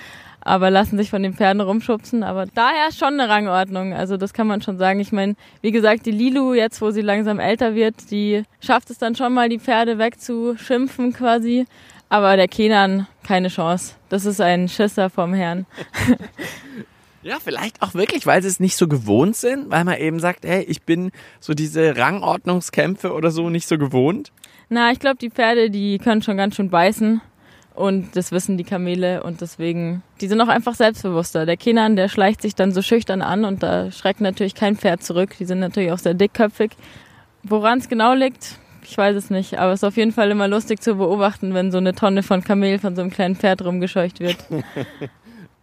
aber 0.44 0.70
lassen 0.70 0.98
sich 0.98 1.10
von 1.10 1.22
den 1.22 1.34
Pferden 1.34 1.60
rumschubsen. 1.60 2.22
Aber 2.22 2.46
daher 2.46 2.92
schon 2.92 3.18
eine 3.18 3.28
Rangordnung. 3.28 3.94
Also 3.94 4.16
das 4.16 4.32
kann 4.32 4.46
man 4.46 4.62
schon 4.62 4.78
sagen. 4.78 5.00
Ich 5.00 5.10
meine, 5.10 5.34
wie 5.62 5.72
gesagt, 5.72 6.06
die 6.06 6.10
Lilu, 6.10 6.54
jetzt 6.54 6.80
wo 6.82 6.90
sie 6.90 7.00
langsam 7.00 7.40
älter 7.40 7.74
wird, 7.74 8.10
die 8.10 8.44
schafft 8.60 8.90
es 8.90 8.98
dann 8.98 9.16
schon 9.16 9.32
mal, 9.32 9.48
die 9.48 9.58
Pferde 9.58 9.98
wegzuschimpfen 9.98 11.12
quasi. 11.14 11.66
Aber 12.10 12.36
der 12.36 12.48
Kenan, 12.48 13.06
keine 13.26 13.48
Chance. 13.48 13.94
Das 14.10 14.26
ist 14.26 14.40
ein 14.40 14.68
Schisser 14.68 15.10
vom 15.10 15.34
Herrn. 15.34 15.66
Ja, 17.24 17.38
vielleicht 17.42 17.80
auch 17.80 17.94
wirklich, 17.94 18.26
weil 18.26 18.42
sie 18.42 18.48
es 18.48 18.60
nicht 18.60 18.76
so 18.76 18.86
gewohnt 18.86 19.34
sind, 19.34 19.70
weil 19.70 19.84
man 19.84 19.96
eben 19.96 20.20
sagt, 20.20 20.44
hey, 20.44 20.62
ich 20.64 20.82
bin 20.82 21.10
so 21.40 21.54
diese 21.54 21.96
Rangordnungskämpfe 21.96 23.14
oder 23.14 23.30
so 23.30 23.48
nicht 23.48 23.66
so 23.66 23.78
gewohnt. 23.78 24.30
Na, 24.68 24.92
ich 24.92 24.98
glaube, 24.98 25.16
die 25.16 25.30
Pferde, 25.30 25.70
die 25.70 25.96
können 25.96 26.20
schon 26.20 26.36
ganz 26.36 26.56
schön 26.56 26.68
beißen. 26.68 27.22
Und 27.74 28.14
das 28.14 28.30
wissen 28.30 28.56
die 28.56 28.64
Kamele 28.64 29.24
und 29.24 29.40
deswegen, 29.40 30.02
die 30.20 30.28
sind 30.28 30.40
auch 30.40 30.48
einfach 30.48 30.74
selbstbewusster. 30.74 31.44
Der 31.44 31.56
Kenan, 31.56 31.96
der 31.96 32.08
schleicht 32.08 32.40
sich 32.40 32.54
dann 32.54 32.72
so 32.72 32.82
schüchtern 32.82 33.20
an 33.20 33.44
und 33.44 33.64
da 33.64 33.90
schreckt 33.90 34.20
natürlich 34.20 34.54
kein 34.54 34.76
Pferd 34.76 35.02
zurück. 35.02 35.34
Die 35.40 35.44
sind 35.44 35.58
natürlich 35.58 35.90
auch 35.90 35.98
sehr 35.98 36.14
dickköpfig. 36.14 36.70
Woran 37.42 37.78
es 37.78 37.88
genau 37.88 38.14
liegt, 38.14 38.58
ich 38.84 38.96
weiß 38.96 39.16
es 39.16 39.28
nicht, 39.28 39.58
aber 39.58 39.72
es 39.72 39.80
ist 39.80 39.84
auf 39.84 39.96
jeden 39.96 40.12
Fall 40.12 40.30
immer 40.30 40.46
lustig 40.46 40.82
zu 40.82 40.94
beobachten, 40.94 41.52
wenn 41.52 41.72
so 41.72 41.78
eine 41.78 41.94
Tonne 41.94 42.22
von 42.22 42.44
Kamel 42.44 42.78
von 42.78 42.94
so 42.94 43.02
einem 43.02 43.10
kleinen 43.10 43.34
Pferd 43.34 43.64
rumgescheucht 43.64 44.20
wird. 44.20 44.36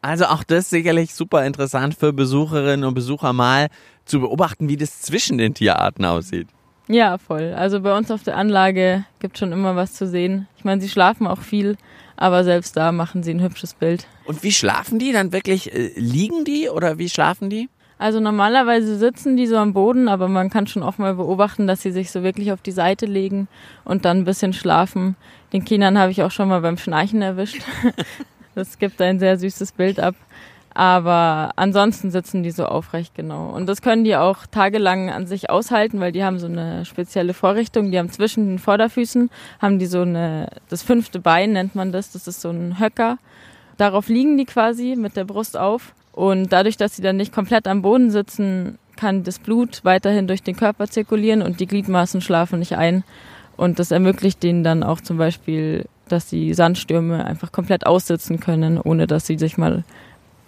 Also 0.03 0.25
auch 0.25 0.43
das 0.43 0.71
sicherlich 0.71 1.13
super 1.13 1.45
interessant 1.45 1.93
für 1.93 2.11
Besucherinnen 2.11 2.85
und 2.85 2.95
Besucher 2.95 3.33
mal 3.33 3.67
zu 4.05 4.19
beobachten, 4.19 4.67
wie 4.67 4.75
das 4.75 5.01
zwischen 5.01 5.37
den 5.37 5.53
Tierarten 5.53 6.05
aussieht. 6.05 6.47
Ja, 6.87 7.17
voll. 7.17 7.53
Also 7.53 7.81
bei 7.81 7.95
uns 7.95 8.11
auf 8.11 8.23
der 8.23 8.37
Anlage 8.37 9.05
gibt 9.19 9.37
schon 9.37 9.51
immer 9.51 9.75
was 9.75 9.93
zu 9.93 10.07
sehen. 10.07 10.47
Ich 10.57 10.63
meine, 10.63 10.81
sie 10.81 10.89
schlafen 10.89 11.27
auch 11.27 11.39
viel, 11.39 11.77
aber 12.17 12.43
selbst 12.43 12.75
da 12.75 12.91
machen 12.91 13.23
sie 13.23 13.33
ein 13.33 13.41
hübsches 13.41 13.73
Bild. 13.73 14.07
Und 14.25 14.43
wie 14.43 14.51
schlafen 14.51 14.99
die 14.99 15.11
dann 15.11 15.31
wirklich? 15.31 15.73
Äh, 15.73 15.91
liegen 15.95 16.43
die 16.43 16.69
oder 16.69 16.97
wie 16.97 17.09
schlafen 17.09 17.49
die? 17.49 17.69
Also 17.97 18.19
normalerweise 18.19 18.97
sitzen 18.97 19.37
die 19.37 19.45
so 19.45 19.57
am 19.57 19.73
Boden, 19.73 20.07
aber 20.07 20.27
man 20.27 20.49
kann 20.49 20.65
schon 20.65 20.81
auch 20.81 20.97
mal 20.97 21.13
beobachten, 21.13 21.67
dass 21.67 21.83
sie 21.83 21.91
sich 21.91 22.09
so 22.09 22.23
wirklich 22.23 22.51
auf 22.51 22.59
die 22.59 22.71
Seite 22.71 23.05
legen 23.05 23.47
und 23.85 24.05
dann 24.05 24.17
ein 24.17 24.25
bisschen 24.25 24.53
schlafen. 24.53 25.15
Den 25.53 25.65
Kindern 25.65 25.99
habe 25.99 26.11
ich 26.11 26.23
auch 26.23 26.31
schon 26.31 26.49
mal 26.49 26.61
beim 26.61 26.77
Schnarchen 26.77 27.21
erwischt. 27.21 27.61
Das 28.53 28.77
gibt 28.79 29.01
ein 29.01 29.17
sehr 29.17 29.37
süßes 29.37 29.71
Bild 29.71 29.97
ab. 29.97 30.13
Aber 30.81 31.51
ansonsten 31.57 32.09
sitzen 32.09 32.41
die 32.41 32.49
so 32.49 32.65
aufrecht, 32.65 33.13
genau. 33.13 33.49
Und 33.49 33.67
das 33.67 33.83
können 33.83 34.03
die 34.03 34.15
auch 34.15 34.47
tagelang 34.47 35.11
an 35.11 35.27
sich 35.27 35.51
aushalten, 35.51 35.99
weil 35.99 36.11
die 36.11 36.23
haben 36.23 36.39
so 36.39 36.47
eine 36.47 36.85
spezielle 36.85 37.35
Vorrichtung. 37.35 37.91
Die 37.91 37.99
haben 37.99 38.09
zwischen 38.09 38.47
den 38.47 38.57
Vorderfüßen, 38.57 39.29
haben 39.61 39.77
die 39.77 39.85
so 39.85 40.01
eine, 40.01 40.47
das 40.69 40.81
fünfte 40.81 41.19
Bein 41.19 41.51
nennt 41.51 41.75
man 41.75 41.91
das, 41.91 42.13
das 42.13 42.27
ist 42.27 42.41
so 42.41 42.49
ein 42.49 42.79
Höcker. 42.79 43.19
Darauf 43.77 44.07
liegen 44.07 44.39
die 44.39 44.45
quasi 44.45 44.95
mit 44.95 45.15
der 45.15 45.25
Brust 45.25 45.55
auf. 45.55 45.93
Und 46.13 46.51
dadurch, 46.51 46.77
dass 46.77 46.95
sie 46.95 47.03
dann 47.03 47.17
nicht 47.17 47.31
komplett 47.31 47.67
am 47.67 47.83
Boden 47.83 48.09
sitzen, 48.09 48.79
kann 48.95 49.21
das 49.21 49.37
Blut 49.37 49.81
weiterhin 49.83 50.25
durch 50.25 50.41
den 50.41 50.55
Körper 50.55 50.87
zirkulieren 50.87 51.43
und 51.43 51.59
die 51.59 51.67
Gliedmaßen 51.67 52.21
schlafen 52.21 52.57
nicht 52.57 52.75
ein. 52.75 53.03
Und 53.55 53.77
das 53.77 53.91
ermöglicht 53.91 54.41
denen 54.41 54.63
dann 54.63 54.81
auch 54.81 54.99
zum 54.99 55.19
Beispiel, 55.19 55.85
dass 56.07 56.27
sie 56.27 56.55
Sandstürme 56.55 57.23
einfach 57.23 57.51
komplett 57.51 57.85
aussitzen 57.85 58.39
können, 58.39 58.79
ohne 58.79 59.05
dass 59.05 59.27
sie 59.27 59.37
sich 59.37 59.59
mal 59.59 59.83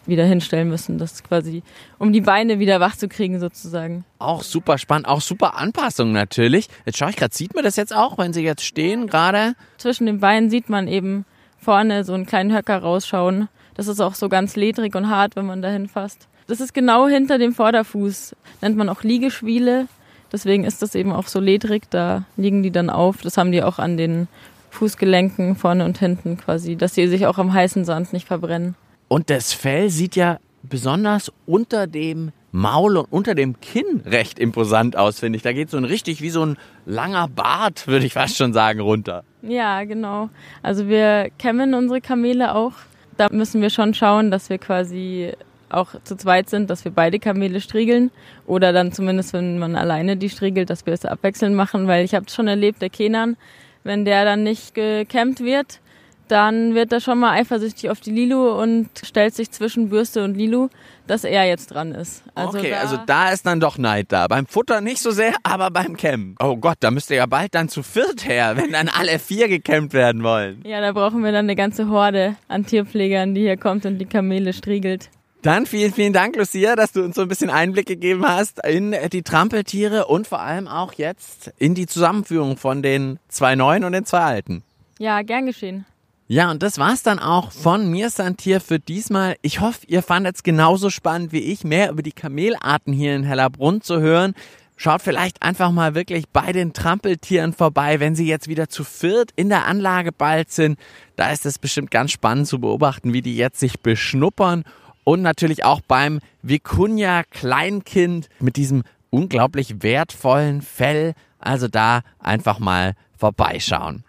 wieder 0.05 0.25
hinstellen 0.25 0.69
müssen. 0.69 0.97
Das 0.97 1.23
quasi, 1.23 1.63
um 1.99 2.13
die 2.13 2.21
Beine 2.21 2.59
wieder 2.59 2.79
wach 2.79 2.95
zu 2.95 3.07
kriegen 3.07 3.39
sozusagen. 3.39 4.05
Auch 4.19 4.43
super 4.43 4.77
spannend, 4.77 5.07
auch 5.07 5.21
super 5.21 5.57
Anpassung 5.57 6.11
natürlich. 6.11 6.67
Jetzt 6.85 6.97
schaue 6.97 7.09
ich 7.09 7.15
gerade, 7.15 7.35
sieht 7.35 7.55
man 7.55 7.63
das 7.63 7.75
jetzt 7.75 7.95
auch, 7.95 8.17
wenn 8.17 8.33
sie 8.33 8.43
jetzt 8.43 8.63
stehen 8.63 9.07
gerade? 9.07 9.55
Zwischen 9.77 10.05
den 10.05 10.19
Beinen 10.19 10.49
sieht 10.49 10.69
man 10.69 10.87
eben 10.87 11.25
vorne 11.59 12.03
so 12.03 12.13
einen 12.13 12.25
kleinen 12.25 12.53
Höcker 12.55 12.79
rausschauen. 12.79 13.47
Das 13.75 13.87
ist 13.87 13.99
auch 13.99 14.13
so 14.13 14.29
ganz 14.29 14.55
ledrig 14.55 14.95
und 14.95 15.09
hart, 15.09 15.35
wenn 15.35 15.45
man 15.45 15.61
da 15.61 15.69
hinfasst. 15.69 16.27
Das 16.47 16.59
ist 16.59 16.73
genau 16.73 17.07
hinter 17.07 17.37
dem 17.37 17.53
Vorderfuß. 17.53 18.35
Nennt 18.61 18.77
man 18.77 18.89
auch 18.89 19.03
Liegeschwiele. 19.03 19.87
Deswegen 20.31 20.65
ist 20.65 20.81
das 20.81 20.95
eben 20.95 21.11
auch 21.11 21.27
so 21.27 21.39
ledrig. 21.39 21.83
Da 21.89 22.25
liegen 22.37 22.63
die 22.63 22.71
dann 22.71 22.89
auf. 22.89 23.21
Das 23.21 23.37
haben 23.37 23.51
die 23.51 23.63
auch 23.63 23.79
an 23.79 23.97
den 23.97 24.27
Fußgelenken 24.71 25.55
vorne 25.55 25.85
und 25.85 25.99
hinten 25.99 26.37
quasi, 26.37 26.75
dass 26.75 26.95
sie 26.95 27.07
sich 27.07 27.27
auch 27.27 27.37
am 27.37 27.53
heißen 27.53 27.85
Sand 27.85 28.11
nicht 28.11 28.27
verbrennen. 28.27 28.75
Und 29.13 29.29
das 29.29 29.53
Fell 29.53 29.91
sieht 29.91 30.15
ja 30.15 30.39
besonders 30.63 31.31
unter 31.45 31.85
dem 31.85 32.31
Maul 32.51 32.97
und 32.97 33.11
unter 33.11 33.35
dem 33.35 33.59
Kinn 33.61 34.01
recht 34.07 34.39
imposant 34.39 34.97
aus, 34.97 35.19
finde 35.19 35.37
ich. 35.37 35.43
Da 35.43 35.53
geht 35.53 35.69
so 35.69 35.77
ein 35.77 35.85
richtig 35.85 36.19
wie 36.23 36.31
so 36.31 36.43
ein 36.43 36.57
langer 36.87 37.27
Bart, 37.27 37.85
würde 37.85 38.07
ich 38.07 38.13
fast 38.13 38.37
schon 38.37 38.53
sagen, 38.53 38.79
runter. 38.79 39.23
Ja, 39.43 39.83
genau. 39.83 40.31
Also 40.63 40.87
wir 40.87 41.29
kämmen 41.37 41.75
unsere 41.75 42.01
Kamele 42.01 42.55
auch. 42.55 42.73
Da 43.15 43.29
müssen 43.29 43.61
wir 43.61 43.69
schon 43.69 43.93
schauen, 43.93 44.31
dass 44.31 44.49
wir 44.49 44.57
quasi 44.57 45.33
auch 45.69 45.89
zu 46.03 46.15
zweit 46.15 46.49
sind, 46.49 46.71
dass 46.71 46.83
wir 46.83 46.91
beide 46.91 47.19
Kamele 47.19 47.61
striegeln 47.61 48.09
oder 48.47 48.73
dann 48.73 48.93
zumindest, 48.93 49.33
wenn 49.33 49.59
man 49.59 49.75
alleine 49.75 50.17
die 50.17 50.29
striegelt, 50.29 50.71
dass 50.71 50.87
wir 50.87 50.93
es 50.93 51.05
abwechselnd 51.05 51.55
machen, 51.55 51.85
weil 51.85 52.03
ich 52.03 52.15
habe 52.15 52.31
schon 52.31 52.47
erlebt, 52.47 52.81
der 52.81 52.89
Kenan, 52.89 53.37
wenn 53.83 54.05
der 54.05 54.25
dann 54.25 54.41
nicht 54.41 54.73
gekämmt 54.73 55.41
wird, 55.41 55.81
dann 56.27 56.73
wird 56.75 56.91
er 56.91 57.01
schon 57.01 57.19
mal 57.19 57.31
eifersüchtig 57.31 57.89
auf 57.89 57.99
die 57.99 58.11
Lilu 58.11 58.49
und 58.49 58.89
stellt 59.03 59.35
sich 59.35 59.51
zwischen 59.51 59.89
Bürste 59.89 60.23
und 60.23 60.35
Lilu, 60.35 60.69
dass 61.07 61.23
er 61.23 61.45
jetzt 61.45 61.67
dran 61.67 61.91
ist. 61.91 62.23
Also 62.33 62.57
okay, 62.57 62.71
da 62.71 62.79
also 62.79 62.97
da 63.05 63.29
ist 63.29 63.45
dann 63.45 63.59
doch 63.59 63.77
Neid 63.77 64.11
da. 64.11 64.27
Beim 64.27 64.45
Futter 64.45 64.81
nicht 64.81 65.01
so 65.01 65.11
sehr, 65.11 65.35
aber 65.43 65.69
beim 65.69 65.97
Kämmen. 65.97 66.35
Oh 66.41 66.55
Gott, 66.55 66.77
da 66.79 66.91
müsste 66.91 67.15
ja 67.15 67.25
bald 67.25 67.53
dann 67.55 67.69
zu 67.69 67.83
viert 67.83 68.27
her, 68.27 68.55
wenn 68.55 68.71
dann 68.71 68.89
alle 68.89 69.19
vier 69.19 69.47
gekämmt 69.47 69.93
werden 69.93 70.23
wollen. 70.23 70.63
Ja, 70.65 70.81
da 70.81 70.91
brauchen 70.93 71.23
wir 71.23 71.31
dann 71.31 71.45
eine 71.45 71.55
ganze 71.55 71.89
Horde 71.89 72.35
an 72.47 72.65
Tierpflegern, 72.65 73.35
die 73.35 73.41
hier 73.41 73.57
kommt 73.57 73.85
und 73.85 73.97
die 73.99 74.05
Kamele 74.05 74.53
striegelt. 74.53 75.09
Dann 75.43 75.65
vielen, 75.65 75.91
vielen 75.91 76.13
Dank, 76.13 76.37
Lucia, 76.37 76.77
dass 76.77 76.93
du 76.93 77.03
uns 77.03 77.17
so 77.17 77.21
ein 77.21 77.27
bisschen 77.27 77.49
Einblick 77.49 77.85
gegeben 77.85 78.25
hast 78.25 78.65
in 78.65 78.95
die 79.11 79.23
Trampeltiere 79.23 80.05
und 80.05 80.25
vor 80.25 80.39
allem 80.39 80.69
auch 80.69 80.93
jetzt 80.93 81.51
in 81.57 81.75
die 81.75 81.85
Zusammenführung 81.85 82.55
von 82.55 82.81
den 82.81 83.19
zwei 83.27 83.55
neuen 83.55 83.83
und 83.83 83.91
den 83.91 84.05
zwei 84.05 84.21
alten. 84.21 84.63
Ja, 84.99 85.21
gern 85.21 85.45
geschehen. 85.45 85.85
Ja, 86.33 86.49
und 86.49 86.63
das 86.63 86.79
war's 86.79 87.03
dann 87.03 87.19
auch 87.19 87.51
von 87.51 87.91
mir, 87.91 88.09
Santier, 88.09 88.59
für 88.59 88.79
diesmal. 88.79 89.35
Ich 89.43 89.59
hoffe, 89.59 89.85
ihr 89.85 90.01
fandet 90.01 90.37
es 90.37 90.41
genauso 90.41 90.89
spannend 90.89 91.31
wie 91.31 91.41
ich, 91.41 91.63
mehr 91.63 91.91
über 91.91 92.01
die 92.01 92.11
Kamelarten 92.11 92.91
hier 92.91 93.15
in 93.15 93.21
Hellerbrunn 93.23 93.81
zu 93.81 93.99
hören. 93.99 94.33
Schaut 94.75 95.03
vielleicht 95.03 95.43
einfach 95.43 95.71
mal 95.71 95.93
wirklich 95.93 96.27
bei 96.29 96.51
den 96.51 96.73
Trampeltieren 96.73 97.53
vorbei, 97.53 97.99
wenn 97.99 98.15
sie 98.15 98.25
jetzt 98.25 98.47
wieder 98.47 98.67
zu 98.67 98.83
viert 98.83 99.29
in 99.35 99.49
der 99.49 99.67
Anlage 99.67 100.11
bald 100.11 100.51
sind. 100.51 100.79
Da 101.17 101.29
ist 101.29 101.45
es 101.45 101.59
bestimmt 101.59 101.91
ganz 101.91 102.09
spannend 102.09 102.47
zu 102.47 102.59
beobachten, 102.59 103.13
wie 103.13 103.21
die 103.21 103.37
jetzt 103.37 103.59
sich 103.59 103.81
beschnuppern. 103.81 104.63
Und 105.03 105.21
natürlich 105.21 105.63
auch 105.63 105.81
beim 105.81 106.19
Vicuña 106.43 107.25
Kleinkind 107.29 108.27
mit 108.39 108.55
diesem 108.55 108.81
unglaublich 109.11 109.83
wertvollen 109.83 110.63
Fell. 110.63 111.13
Also 111.37 111.67
da 111.67 112.01
einfach 112.17 112.57
mal 112.57 112.95
vorbeischauen. 113.19 114.03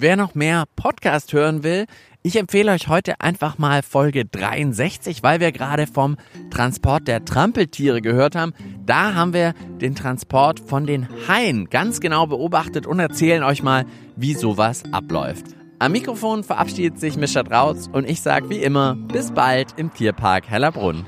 Wer 0.00 0.16
noch 0.16 0.36
mehr 0.36 0.66
Podcast 0.76 1.32
hören 1.32 1.64
will, 1.64 1.86
ich 2.22 2.36
empfehle 2.36 2.70
euch 2.70 2.86
heute 2.86 3.20
einfach 3.20 3.58
mal 3.58 3.82
Folge 3.82 4.24
63, 4.24 5.24
weil 5.24 5.40
wir 5.40 5.50
gerade 5.50 5.88
vom 5.88 6.16
Transport 6.50 7.08
der 7.08 7.24
Trampeltiere 7.24 8.00
gehört 8.00 8.36
haben. 8.36 8.52
Da 8.86 9.14
haben 9.14 9.32
wir 9.32 9.54
den 9.80 9.96
Transport 9.96 10.60
von 10.60 10.86
den 10.86 11.08
Haien 11.26 11.68
ganz 11.68 11.98
genau 11.98 12.28
beobachtet 12.28 12.86
und 12.86 13.00
erzählen 13.00 13.42
euch 13.42 13.64
mal, 13.64 13.86
wie 14.14 14.34
sowas 14.34 14.84
abläuft. 14.92 15.46
Am 15.80 15.90
Mikrofon 15.90 16.44
verabschiedet 16.44 17.00
sich 17.00 17.16
Mischa 17.16 17.42
Drautz 17.42 17.88
und 17.90 18.08
ich 18.08 18.20
sage 18.20 18.50
wie 18.50 18.62
immer, 18.62 18.94
bis 18.94 19.32
bald 19.32 19.74
im 19.78 19.92
Tierpark 19.92 20.48
Hellerbrunn. 20.48 21.06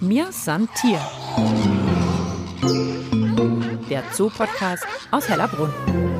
Mir 0.00 0.32
san 0.32 0.68
Tier. 0.74 1.00
Der 3.88 4.02
Zoopodcast 4.12 4.84
aus 5.10 5.28
Hellerbrunn. 5.28 6.17